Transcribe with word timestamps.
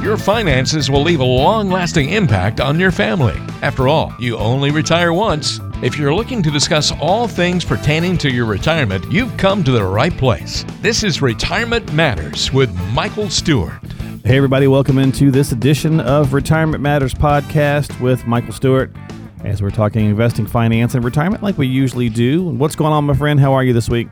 Your 0.00 0.16
finances 0.16 0.90
will 0.90 1.02
leave 1.02 1.20
a 1.20 1.24
long 1.24 1.68
lasting 1.68 2.08
impact 2.08 2.58
on 2.58 2.80
your 2.80 2.90
family. 2.90 3.36
After 3.60 3.86
all, 3.86 4.14
you 4.18 4.38
only 4.38 4.70
retire 4.70 5.12
once. 5.12 5.60
If 5.82 5.98
you're 5.98 6.14
looking 6.14 6.42
to 6.42 6.50
discuss 6.50 6.90
all 7.02 7.28
things 7.28 7.66
pertaining 7.66 8.16
to 8.18 8.30
your 8.30 8.46
retirement, 8.46 9.04
you've 9.12 9.36
come 9.36 9.62
to 9.62 9.70
the 9.70 9.84
right 9.84 10.16
place. 10.16 10.64
This 10.80 11.04
is 11.04 11.20
Retirement 11.20 11.92
Matters 11.92 12.50
with 12.50 12.74
Michael 12.94 13.28
Stewart. 13.28 13.74
Hey, 14.24 14.38
everybody, 14.38 14.66
welcome 14.68 14.96
into 14.96 15.30
this 15.30 15.52
edition 15.52 16.00
of 16.00 16.32
Retirement 16.32 16.82
Matters 16.82 17.12
podcast 17.12 18.00
with 18.00 18.26
Michael 18.26 18.54
Stewart 18.54 18.90
as 19.44 19.60
we're 19.60 19.68
talking 19.68 20.06
investing, 20.06 20.46
finance, 20.46 20.94
and 20.94 21.04
retirement 21.04 21.42
like 21.42 21.58
we 21.58 21.66
usually 21.66 22.08
do. 22.08 22.42
What's 22.42 22.74
going 22.74 22.94
on, 22.94 23.04
my 23.04 23.12
friend? 23.12 23.38
How 23.38 23.52
are 23.52 23.62
you 23.62 23.74
this 23.74 23.90
week? 23.90 24.08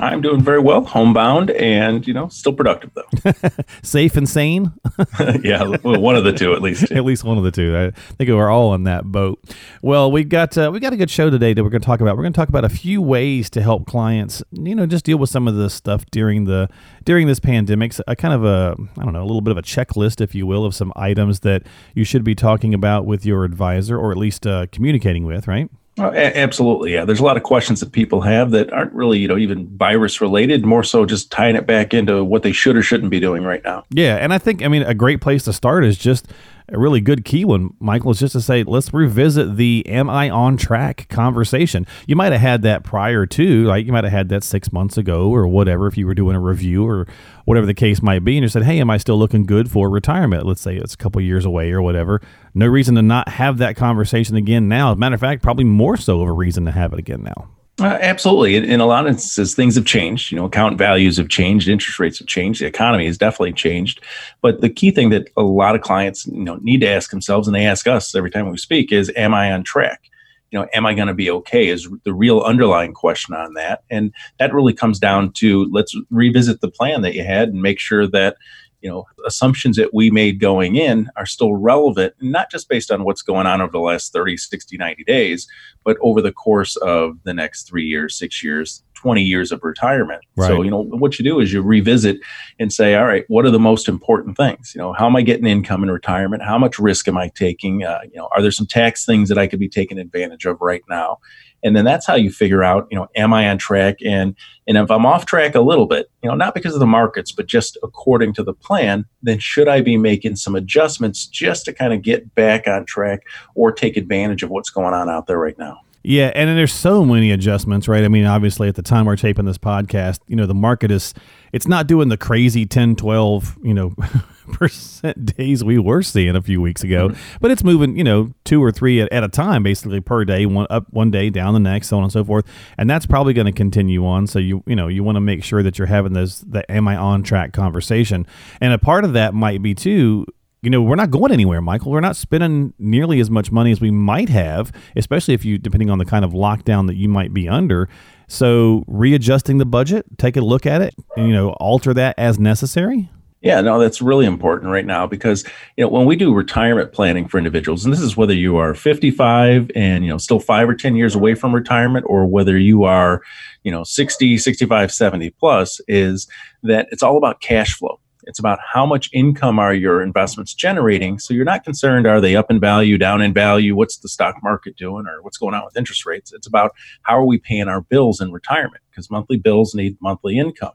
I'm 0.00 0.22
doing 0.22 0.40
very 0.40 0.60
well, 0.60 0.82
homebound, 0.84 1.50
and 1.50 2.06
you 2.06 2.14
know, 2.14 2.28
still 2.28 2.54
productive 2.54 2.90
though. 2.94 3.32
Safe 3.82 4.16
and 4.16 4.26
sane. 4.26 4.72
yeah, 5.42 5.76
well, 5.82 6.00
one 6.00 6.16
of 6.16 6.24
the 6.24 6.32
two 6.32 6.54
at 6.54 6.62
least. 6.62 6.90
at 6.90 7.04
least 7.04 7.22
one 7.22 7.36
of 7.36 7.44
the 7.44 7.50
two. 7.50 7.76
I 7.76 7.90
think 8.14 8.30
we're 8.30 8.48
all 8.48 8.72
in 8.74 8.84
that 8.84 9.04
boat. 9.04 9.38
Well, 9.82 10.10
we've 10.10 10.28
got 10.28 10.56
uh, 10.56 10.70
we 10.72 10.80
got 10.80 10.94
a 10.94 10.96
good 10.96 11.10
show 11.10 11.28
today 11.28 11.52
that 11.52 11.62
we're 11.62 11.70
going 11.70 11.82
to 11.82 11.86
talk 11.86 12.00
about. 12.00 12.16
We're 12.16 12.22
going 12.22 12.32
to 12.32 12.36
talk 12.36 12.48
about 12.48 12.64
a 12.64 12.70
few 12.70 13.02
ways 13.02 13.50
to 13.50 13.62
help 13.62 13.86
clients, 13.86 14.42
you 14.52 14.74
know, 14.74 14.86
just 14.86 15.04
deal 15.04 15.18
with 15.18 15.30
some 15.30 15.46
of 15.46 15.56
this 15.56 15.74
stuff 15.74 16.06
during 16.10 16.46
the 16.46 16.70
during 17.04 17.26
this 17.26 17.38
pandemic. 17.38 17.92
A 18.06 18.16
kind 18.16 18.32
of 18.32 18.44
a 18.44 18.76
I 18.96 19.04
don't 19.04 19.12
know, 19.12 19.22
a 19.22 19.28
little 19.28 19.42
bit 19.42 19.50
of 19.50 19.58
a 19.58 19.62
checklist, 19.62 20.22
if 20.22 20.34
you 20.34 20.46
will, 20.46 20.64
of 20.64 20.74
some 20.74 20.94
items 20.96 21.40
that 21.40 21.64
you 21.94 22.04
should 22.04 22.24
be 22.24 22.34
talking 22.34 22.72
about 22.72 23.04
with 23.04 23.26
your 23.26 23.44
advisor, 23.44 23.98
or 23.98 24.12
at 24.12 24.16
least 24.16 24.46
uh, 24.46 24.66
communicating 24.72 25.26
with, 25.26 25.46
right? 25.46 25.70
Oh, 25.98 26.12
absolutely, 26.12 26.94
yeah. 26.94 27.04
There's 27.04 27.20
a 27.20 27.24
lot 27.24 27.36
of 27.36 27.42
questions 27.42 27.80
that 27.80 27.92
people 27.92 28.20
have 28.22 28.52
that 28.52 28.72
aren't 28.72 28.92
really, 28.92 29.18
you 29.18 29.28
know, 29.28 29.36
even 29.36 29.66
virus 29.76 30.20
related. 30.20 30.64
More 30.64 30.84
so, 30.84 31.04
just 31.04 31.30
tying 31.30 31.56
it 31.56 31.66
back 31.66 31.92
into 31.92 32.24
what 32.24 32.42
they 32.42 32.52
should 32.52 32.76
or 32.76 32.82
shouldn't 32.82 33.10
be 33.10 33.20
doing 33.20 33.42
right 33.42 33.62
now. 33.64 33.84
Yeah, 33.90 34.16
and 34.16 34.32
I 34.32 34.38
think, 34.38 34.62
I 34.62 34.68
mean, 34.68 34.82
a 34.82 34.94
great 34.94 35.20
place 35.20 35.44
to 35.44 35.52
start 35.52 35.84
is 35.84 35.98
just 35.98 36.28
a 36.72 36.78
really 36.78 37.00
good 37.00 37.24
key 37.24 37.44
one, 37.44 37.74
Michael, 37.80 38.12
is 38.12 38.20
just 38.20 38.32
to 38.32 38.40
say, 38.40 38.62
let's 38.62 38.92
revisit 38.94 39.56
the 39.56 39.84
am 39.86 40.08
I 40.08 40.30
on 40.30 40.56
track 40.56 41.08
conversation. 41.08 41.86
You 42.06 42.16
might 42.16 42.32
have 42.32 42.40
had 42.40 42.62
that 42.62 42.84
prior 42.84 43.26
to, 43.26 43.64
like 43.64 43.86
you 43.86 43.92
might 43.92 44.04
have 44.04 44.12
had 44.12 44.28
that 44.28 44.44
six 44.44 44.72
months 44.72 44.96
ago 44.96 45.30
or 45.30 45.46
whatever, 45.48 45.86
if 45.86 45.96
you 45.96 46.06
were 46.06 46.14
doing 46.14 46.36
a 46.36 46.40
review 46.40 46.86
or 46.86 47.06
whatever 47.44 47.66
the 47.66 47.74
case 47.74 48.02
might 48.02 48.24
be, 48.24 48.36
and 48.36 48.42
you 48.42 48.48
said, 48.48 48.62
hey, 48.62 48.78
am 48.80 48.90
I 48.90 48.98
still 48.98 49.18
looking 49.18 49.44
good 49.44 49.70
for 49.70 49.90
retirement? 49.90 50.46
Let's 50.46 50.60
say 50.60 50.76
it's 50.76 50.94
a 50.94 50.98
couple 50.98 51.20
years 51.20 51.44
away 51.44 51.72
or 51.72 51.82
whatever. 51.82 52.20
No 52.54 52.66
reason 52.66 52.94
to 52.94 53.02
not 53.02 53.28
have 53.28 53.58
that 53.58 53.76
conversation 53.76 54.36
again 54.36 54.68
now. 54.68 54.90
As 54.90 54.94
a 54.94 54.98
matter 54.98 55.14
of 55.14 55.20
fact, 55.20 55.42
probably 55.42 55.64
more 55.64 55.96
so 55.96 56.20
of 56.20 56.28
a 56.28 56.32
reason 56.32 56.64
to 56.66 56.72
have 56.72 56.92
it 56.92 56.98
again 56.98 57.22
now. 57.22 57.48
Uh, 57.80 57.98
absolutely. 58.02 58.56
In, 58.56 58.64
in, 58.64 58.80
a 58.80 58.86
lot 58.86 59.06
of 59.06 59.12
instances, 59.12 59.54
things 59.54 59.74
have 59.74 59.86
changed. 59.86 60.30
You 60.30 60.36
know, 60.36 60.44
account 60.44 60.76
values 60.76 61.16
have 61.16 61.30
changed, 61.30 61.66
interest 61.66 61.98
rates 61.98 62.18
have 62.18 62.28
changed, 62.28 62.60
the 62.60 62.66
economy 62.66 63.06
has 63.06 63.16
definitely 63.16 63.54
changed. 63.54 64.02
But 64.42 64.60
the 64.60 64.68
key 64.68 64.90
thing 64.90 65.08
that 65.10 65.30
a 65.36 65.42
lot 65.42 65.74
of 65.74 65.80
clients, 65.80 66.26
you 66.26 66.44
know, 66.44 66.56
need 66.56 66.82
to 66.82 66.88
ask 66.88 67.10
themselves, 67.10 67.48
and 67.48 67.54
they 67.54 67.64
ask 67.64 67.86
us 67.86 68.14
every 68.14 68.30
time 68.30 68.50
we 68.50 68.58
speak, 68.58 68.92
is, 68.92 69.10
"Am 69.16 69.32
I 69.32 69.50
on 69.50 69.64
track? 69.64 70.10
You 70.50 70.58
know, 70.58 70.68
am 70.74 70.84
I 70.84 70.92
going 70.92 71.08
to 71.08 71.14
be 71.14 71.30
okay?" 71.30 71.68
Is 71.68 71.88
the 72.04 72.12
real 72.12 72.40
underlying 72.40 72.92
question 72.92 73.34
on 73.34 73.54
that, 73.54 73.82
and 73.88 74.12
that 74.38 74.52
really 74.52 74.74
comes 74.74 74.98
down 74.98 75.32
to 75.34 75.66
let's 75.72 75.96
revisit 76.10 76.60
the 76.60 76.70
plan 76.70 77.00
that 77.00 77.14
you 77.14 77.24
had 77.24 77.48
and 77.48 77.62
make 77.62 77.78
sure 77.78 78.06
that 78.08 78.36
you 78.80 78.90
know 78.90 79.06
assumptions 79.26 79.76
that 79.76 79.92
we 79.92 80.10
made 80.10 80.40
going 80.40 80.76
in 80.76 81.08
are 81.16 81.26
still 81.26 81.54
relevant 81.54 82.14
not 82.20 82.50
just 82.50 82.68
based 82.68 82.90
on 82.90 83.04
what's 83.04 83.22
going 83.22 83.46
on 83.46 83.60
over 83.60 83.72
the 83.72 83.78
last 83.78 84.12
30 84.12 84.36
60 84.36 84.76
90 84.76 85.04
days 85.04 85.46
but 85.84 85.96
over 86.00 86.20
the 86.20 86.32
course 86.32 86.76
of 86.76 87.18
the 87.24 87.34
next 87.34 87.64
three 87.64 87.84
years 87.84 88.16
six 88.16 88.42
years 88.42 88.82
20 89.00 89.22
years 89.22 89.50
of 89.50 89.60
retirement. 89.62 90.22
Right. 90.36 90.48
so 90.48 90.62
you 90.62 90.70
know 90.70 90.82
what 90.82 91.18
you 91.18 91.24
do 91.24 91.40
is 91.40 91.52
you 91.52 91.62
revisit 91.62 92.18
and 92.58 92.70
say 92.70 92.94
all 92.94 93.06
right 93.06 93.24
what 93.28 93.46
are 93.46 93.50
the 93.50 93.58
most 93.58 93.88
important 93.88 94.36
things? 94.36 94.72
You 94.74 94.80
know 94.80 94.92
how 94.92 95.06
am 95.06 95.16
i 95.16 95.22
getting 95.22 95.46
income 95.46 95.82
in 95.82 95.90
retirement? 95.90 96.42
How 96.42 96.58
much 96.58 96.78
risk 96.78 97.08
am 97.08 97.16
i 97.16 97.28
taking? 97.28 97.84
Uh, 97.84 98.00
you 98.04 98.16
know 98.16 98.28
are 98.32 98.42
there 98.42 98.50
some 98.50 98.66
tax 98.66 99.06
things 99.06 99.28
that 99.30 99.38
i 99.38 99.46
could 99.46 99.58
be 99.58 99.68
taking 99.68 99.98
advantage 99.98 100.44
of 100.44 100.60
right 100.60 100.82
now? 100.90 101.18
And 101.62 101.76
then 101.76 101.84
that's 101.84 102.06
how 102.06 102.14
you 102.14 102.30
figure 102.30 102.62
out 102.62 102.88
you 102.90 102.98
know 102.98 103.08
am 103.16 103.32
i 103.32 103.48
on 103.48 103.56
track? 103.56 103.96
And 104.04 104.36
and 104.70 104.78
if 104.78 104.90
i'm 104.90 105.04
off 105.04 105.26
track 105.26 105.54
a 105.54 105.60
little 105.60 105.86
bit 105.86 106.10
you 106.22 106.28
know 106.28 106.36
not 106.36 106.54
because 106.54 106.74
of 106.74 106.80
the 106.80 106.86
markets 106.86 107.32
but 107.32 107.46
just 107.46 107.76
according 107.82 108.32
to 108.32 108.42
the 108.42 108.54
plan 108.54 109.04
then 109.22 109.38
should 109.38 109.68
i 109.68 109.80
be 109.80 109.96
making 109.96 110.36
some 110.36 110.54
adjustments 110.54 111.26
just 111.26 111.64
to 111.64 111.72
kind 111.72 111.92
of 111.92 112.02
get 112.02 112.34
back 112.34 112.68
on 112.68 112.84
track 112.86 113.22
or 113.54 113.72
take 113.72 113.96
advantage 113.96 114.42
of 114.42 114.50
what's 114.50 114.70
going 114.70 114.94
on 114.94 115.08
out 115.08 115.26
there 115.26 115.38
right 115.38 115.58
now 115.58 115.80
yeah, 116.02 116.32
and 116.34 116.48
there's 116.56 116.72
so 116.72 117.04
many 117.04 117.30
adjustments, 117.30 117.86
right? 117.86 118.04
I 118.04 118.08
mean, 118.08 118.24
obviously 118.24 118.68
at 118.68 118.74
the 118.74 118.82
time 118.82 119.04
we're 119.04 119.16
taping 119.16 119.44
this 119.44 119.58
podcast, 119.58 120.20
you 120.28 120.36
know, 120.36 120.46
the 120.46 120.54
market 120.54 120.90
is 120.90 121.12
it's 121.52 121.68
not 121.68 121.86
doing 121.86 122.08
the 122.08 122.16
crazy 122.16 122.64
10, 122.64 122.96
12, 122.96 123.58
you 123.62 123.74
know, 123.74 123.94
percent 124.52 125.36
days 125.36 125.62
we 125.62 125.78
were 125.78 126.02
seeing 126.02 126.34
a 126.34 126.40
few 126.40 126.60
weeks 126.60 126.82
ago, 126.82 127.08
mm-hmm. 127.08 127.36
but 127.40 127.50
it's 127.50 127.62
moving, 127.62 127.98
you 127.98 128.04
know, 128.04 128.32
two 128.44 128.62
or 128.62 128.72
three 128.72 129.00
at, 129.00 129.12
at, 129.12 129.22
a 129.22 129.28
time 129.28 129.62
basically 129.62 130.00
per 130.00 130.24
day, 130.24 130.46
one 130.46 130.66
up 130.70 130.86
one 130.90 131.10
day, 131.10 131.28
down 131.28 131.52
the 131.52 131.60
next, 131.60 131.88
so 131.88 131.98
on 131.98 132.04
and 132.04 132.12
so 132.12 132.24
forth. 132.24 132.46
And 132.78 132.88
that's 132.88 133.04
probably 133.04 133.34
going 133.34 133.46
to 133.46 133.52
continue 133.52 134.06
on. 134.06 134.26
So 134.26 134.38
you 134.38 134.64
you 134.66 134.76
know, 134.76 134.88
you 134.88 135.04
want 135.04 135.16
to 135.16 135.20
make 135.20 135.44
sure 135.44 135.62
that 135.62 135.78
you're 135.78 135.86
having 135.86 136.14
this 136.14 136.40
the 136.40 136.68
am 136.70 136.88
I 136.88 136.96
on 136.96 137.22
track 137.22 137.52
conversation. 137.52 138.26
And 138.60 138.72
a 138.72 138.78
part 138.78 139.04
of 139.04 139.12
that 139.12 139.34
might 139.34 139.62
be 139.62 139.74
too 139.74 140.26
you 140.62 140.70
know, 140.70 140.82
we're 140.82 140.96
not 140.96 141.10
going 141.10 141.32
anywhere, 141.32 141.60
Michael. 141.60 141.90
We're 141.90 142.00
not 142.00 142.16
spending 142.16 142.74
nearly 142.78 143.20
as 143.20 143.30
much 143.30 143.50
money 143.50 143.72
as 143.72 143.80
we 143.80 143.90
might 143.90 144.28
have, 144.28 144.72
especially 144.94 145.34
if 145.34 145.44
you, 145.44 145.56
depending 145.56 145.88
on 145.88 145.98
the 145.98 146.04
kind 146.04 146.24
of 146.24 146.32
lockdown 146.32 146.86
that 146.88 146.96
you 146.96 147.08
might 147.08 147.32
be 147.32 147.48
under. 147.48 147.88
So, 148.28 148.84
readjusting 148.86 149.58
the 149.58 149.66
budget, 149.66 150.06
take 150.18 150.36
a 150.36 150.40
look 150.40 150.66
at 150.66 150.82
it, 150.82 150.94
and, 151.16 151.26
you 151.26 151.32
know, 151.32 151.50
alter 151.54 151.94
that 151.94 152.14
as 152.18 152.38
necessary. 152.38 153.08
Yeah, 153.42 153.62
no, 153.62 153.78
that's 153.80 154.02
really 154.02 154.26
important 154.26 154.70
right 154.70 154.84
now 154.84 155.06
because 155.06 155.44
you 155.78 155.84
know 155.84 155.88
when 155.88 156.04
we 156.04 156.14
do 156.14 156.34
retirement 156.34 156.92
planning 156.92 157.26
for 157.26 157.38
individuals, 157.38 157.84
and 157.84 157.92
this 157.92 158.00
is 158.00 158.14
whether 158.14 158.34
you 158.34 158.58
are 158.58 158.74
55 158.74 159.70
and 159.74 160.04
you 160.04 160.10
know 160.10 160.18
still 160.18 160.40
five 160.40 160.68
or 160.68 160.74
10 160.74 160.94
years 160.94 161.14
away 161.14 161.34
from 161.34 161.54
retirement, 161.54 162.04
or 162.06 162.26
whether 162.26 162.58
you 162.58 162.84
are, 162.84 163.22
you 163.64 163.72
know, 163.72 163.82
60, 163.82 164.36
65, 164.36 164.92
70 164.92 165.30
plus, 165.30 165.80
is 165.88 166.28
that 166.62 166.88
it's 166.90 167.02
all 167.02 167.16
about 167.16 167.40
cash 167.40 167.72
flow. 167.72 167.98
It's 168.24 168.38
about 168.38 168.58
how 168.72 168.86
much 168.86 169.10
income 169.12 169.58
are 169.58 169.74
your 169.74 170.02
investments 170.02 170.54
generating. 170.54 171.18
So 171.18 171.34
you're 171.34 171.44
not 171.44 171.64
concerned, 171.64 172.06
are 172.06 172.20
they 172.20 172.36
up 172.36 172.50
in 172.50 172.60
value, 172.60 172.98
down 172.98 173.22
in 173.22 173.32
value? 173.32 173.74
What's 173.74 173.98
the 173.98 174.08
stock 174.08 174.36
market 174.42 174.76
doing 174.76 175.06
or 175.06 175.22
what's 175.22 175.38
going 175.38 175.54
on 175.54 175.64
with 175.64 175.76
interest 175.76 176.06
rates? 176.06 176.32
It's 176.32 176.46
about 176.46 176.72
how 177.02 177.18
are 177.18 177.26
we 177.26 177.38
paying 177.38 177.68
our 177.68 177.80
bills 177.80 178.20
in 178.20 178.32
retirement 178.32 178.82
because 178.90 179.10
monthly 179.10 179.36
bills 179.36 179.74
need 179.74 179.96
monthly 180.00 180.38
income. 180.38 180.72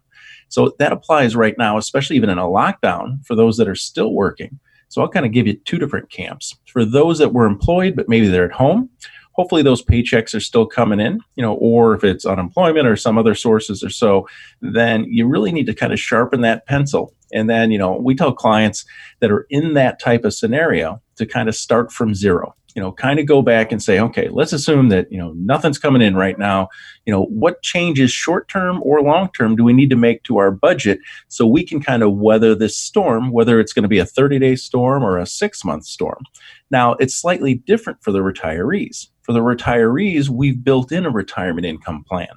So 0.50 0.74
that 0.80 0.92
applies 0.92 1.36
right 1.36 1.58
now, 1.58 1.78
especially 1.78 2.16
even 2.16 2.30
in 2.30 2.38
a 2.38 2.44
lockdown 2.44 3.26
for 3.26 3.36
those 3.36 3.58
that 3.58 3.68
are 3.68 3.76
still 3.76 4.14
working. 4.14 4.60
So 4.90 5.02
I'll 5.02 5.10
kind 5.10 5.26
of 5.26 5.32
give 5.32 5.48
you 5.48 5.56
two 5.66 5.78
different 5.78 6.10
camps. 6.10 6.58
For 6.72 6.86
those 6.86 7.18
that 7.18 7.34
were 7.34 7.46
employed, 7.46 7.96
but 7.96 8.08
maybe 8.08 8.28
they're 8.28 8.46
at 8.46 8.52
home, 8.52 8.90
hopefully 9.36 9.62
those 9.62 9.84
paychecks 9.84 10.34
are 10.34 10.40
still 10.40 10.66
coming 10.66 11.00
in, 11.00 11.20
you 11.36 11.44
know, 11.44 11.56
or 11.56 11.94
if 11.94 12.04
it's 12.04 12.26
unemployment 12.26 12.88
or 12.88 12.96
some 12.96 13.18
other 13.18 13.36
sources 13.36 13.84
or 13.84 13.90
so, 13.90 14.28
then 14.62 15.06
you 15.06 15.28
really 15.28 15.52
need 15.52 15.66
to 15.66 15.74
kind 15.74 15.92
of 15.92 16.00
sharpen 16.00 16.42
that 16.42 16.66
pencil. 16.66 17.14
And 17.34 17.50
then, 17.50 17.70
you 17.70 17.78
know, 17.78 17.98
we 17.98 18.16
tell 18.16 18.34
clients 18.34 18.86
that 19.20 19.32
are 19.32 19.46
in 19.50 19.74
that 19.74 20.00
type 20.00 20.24
of 20.24 20.34
scenario 20.34 21.02
to 21.18 21.26
kind 21.26 21.50
of 21.50 21.56
start 21.56 21.92
from 21.92 22.16
zero 22.16 22.56
you 22.76 22.82
know 22.82 22.92
kind 22.92 23.20
of 23.20 23.26
go 23.26 23.42
back 23.42 23.72
and 23.72 23.82
say 23.82 24.00
okay 24.00 24.28
let's 24.30 24.54
assume 24.54 24.90
that 24.90 25.12
you 25.12 25.18
know 25.18 25.34
nothing's 25.38 25.80
coming 25.80 26.02
in 26.02 26.16
right 26.16 26.38
now. 26.38 26.68
You 27.06 27.14
know 27.14 27.24
what 27.26 27.62
changes 27.64 28.12
short 28.12 28.48
term 28.50 28.82
or 28.84 29.02
long 29.02 29.32
term 29.32 29.56
do 29.56 29.64
we 29.64 29.74
need 29.74 29.90
to 29.90 29.96
make 29.96 30.24
to 30.24 30.38
our 30.38 30.52
budget 30.52 31.00
so 31.30 31.48
we 31.48 31.66
can 31.66 31.82
kind 31.82 32.04
of 32.04 32.14
weather 32.14 32.54
this 32.54 32.78
storm 32.78 33.32
whether 33.32 33.60
it's 33.60 33.74
going 33.74 33.84
to 33.84 33.90
be 33.90 34.00
a 34.00 34.06
30 34.06 34.40
day 34.40 34.56
storm 34.56 35.04
or 35.04 35.18
a 35.18 35.26
6 35.26 35.66
month 35.66 35.86
storm? 35.86 36.24
Now 36.70 36.94
it's 36.94 37.16
slightly 37.16 37.56
different 37.56 38.04
for 38.04 38.12
the 38.12 38.20
retirees. 38.20 39.08
For 39.24 39.34
the 39.34 39.40
retirees 39.40 40.30
we've 40.30 40.64
built 40.64 40.92
in 40.92 41.06
a 41.06 41.10
retirement 41.10 41.66
income 41.66 42.04
plan. 42.08 42.28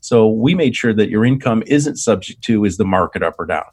So 0.00 0.28
we 0.28 0.54
made 0.54 0.74
sure 0.74 0.94
that 0.94 1.10
your 1.10 1.26
income 1.26 1.62
isn't 1.66 1.96
subject 1.96 2.42
to 2.44 2.64
is 2.64 2.78
the 2.78 2.86
market 2.86 3.22
up 3.22 3.34
or 3.38 3.44
down 3.44 3.64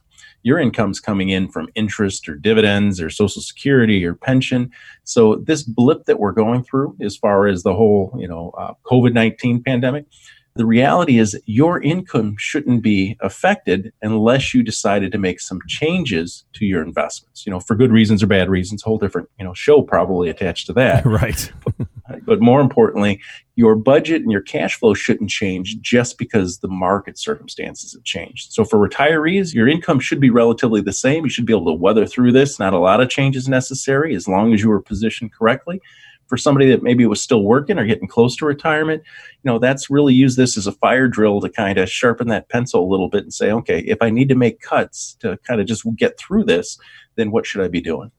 your 0.48 0.60
income's 0.60 1.02
coming 1.02 1.28
in 1.28 1.50
from 1.50 1.68
interest 1.76 2.30
or 2.30 2.36
dividends 2.36 3.02
or 3.02 3.10
social 3.10 3.42
security 3.42 4.06
or 4.06 4.14
pension. 4.14 4.72
So 5.04 5.36
this 5.36 5.62
blip 5.64 6.06
that 6.06 6.20
we're 6.20 6.32
going 6.32 6.64
through 6.64 6.96
as 7.02 7.18
far 7.18 7.48
as 7.48 7.64
the 7.64 7.74
whole 7.74 8.16
you 8.18 8.28
know 8.28 8.52
uh, 8.58 8.74
covid-19 8.86 9.64
pandemic 9.66 10.06
the 10.56 10.66
reality 10.66 11.20
is 11.20 11.40
your 11.46 11.82
income 11.82 12.36
shouldn't 12.40 12.82
be 12.82 13.16
affected 13.22 13.94
unless 14.02 14.54
you 14.54 14.64
decided 14.64 15.12
to 15.12 15.18
make 15.18 15.40
some 15.40 15.60
changes 15.68 16.46
to 16.54 16.66
your 16.66 16.82
investments 16.82 17.46
you 17.46 17.52
know 17.52 17.60
for 17.60 17.76
good 17.76 17.92
reasons 17.92 18.24
or 18.24 18.28
bad 18.28 18.50
reasons 18.50 18.82
whole 18.82 18.98
different 18.98 19.30
you 19.38 19.46
know 19.46 19.54
show 19.54 19.82
probably 19.82 20.30
attached 20.30 20.66
to 20.68 20.74
that. 20.74 21.06
Right 21.18 21.52
but 22.26 22.42
more 22.42 22.62
importantly 22.62 23.20
your 23.56 23.76
budget 23.76 24.22
and 24.22 24.32
your 24.32 24.42
cash 24.42 24.78
flow 24.78 24.94
shouldn't 24.94 25.30
change 25.30 25.80
just 25.82 26.18
because 26.18 26.60
the 26.60 26.68
market 26.68 27.18
circumstances 27.18 27.94
have 27.94 28.04
changed 28.04 28.52
so 28.52 28.64
for 28.64 28.78
retirees 28.78 29.54
your 29.54 29.68
income 29.68 30.00
should 30.00 30.20
be 30.20 30.30
relatively 30.30 30.82
the 30.82 30.94
same 30.94 31.24
you 31.24 31.30
should 31.30 31.46
be 31.46 31.54
able 31.54 31.66
to 31.66 31.74
weather 31.74 32.06
through 32.06 32.32
this 32.32 32.60
not 32.60 32.74
a 32.74 32.80
lot 32.80 33.02
of 33.02 33.10
changes 33.10 33.48
necessary 33.48 34.16
as 34.16 34.28
long 34.28 34.54
as 34.54 34.62
you 34.62 34.72
are 34.72 34.82
positioned 34.82 35.34
correctly 35.34 35.82
for 36.28 36.38
somebody 36.38 36.70
that 36.70 36.84
maybe 36.84 37.06
was 37.06 37.22
still 37.22 37.44
working 37.44 37.80
or 37.80 37.86
getting 37.86 38.08
close 38.08 38.36
to 38.38 38.46
retirement, 38.46 39.02
you 39.44 39.52
know, 39.52 39.60
that's 39.60 39.90
really 39.90 40.14
use 40.14 40.36
this 40.36 40.58
as 40.58 40.68
a 40.68 40.72
fire 40.74 41.08
drill 41.08 41.42
to 41.42 41.50
kind 41.50 41.78
of 41.78 41.90
sharpen 41.90 42.28
that 42.28 42.50
pencil 42.50 42.84
a 42.84 42.90
little 42.90 43.10
bit 43.10 43.24
and 43.24 43.34
say, 43.34 43.52
okay, 43.52 43.80
if 43.80 43.98
I 44.02 44.10
need 44.10 44.30
to 44.30 44.36
make 44.36 44.62
cuts 44.62 45.16
to 45.22 45.38
kind 45.48 45.62
of 45.62 45.68
just 45.68 45.86
get 45.96 46.18
through 46.18 46.44
this, 46.44 46.78
then 47.16 47.32
what 47.32 47.46
should 47.46 47.62
I 47.62 47.68
be 47.68 47.82
doing? 47.82 48.12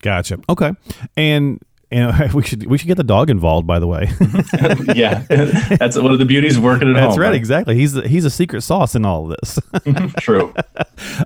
Gotcha. 0.00 0.40
Okay. 0.48 0.72
And 1.16 1.62
and 1.92 2.32
we 2.34 2.42
should 2.42 2.66
we 2.66 2.78
should 2.78 2.88
get 2.88 2.96
the 2.96 3.04
dog 3.04 3.30
involved. 3.30 3.66
By 3.66 3.78
the 3.78 3.86
way, 3.86 4.10
yeah, 4.94 5.24
that's 5.76 5.96
one 5.96 6.12
of 6.12 6.18
the 6.18 6.24
beauties 6.24 6.56
of 6.56 6.62
working 6.64 6.88
at 6.90 6.94
that's 6.94 7.14
home. 7.14 7.20
right, 7.20 7.28
right, 7.28 7.34
exactly. 7.34 7.74
He's 7.76 7.94
he's 8.04 8.24
a 8.24 8.30
secret 8.30 8.62
sauce 8.62 8.94
in 8.94 9.04
all 9.04 9.30
of 9.30 9.36
this. 9.40 9.58
True. 10.18 10.54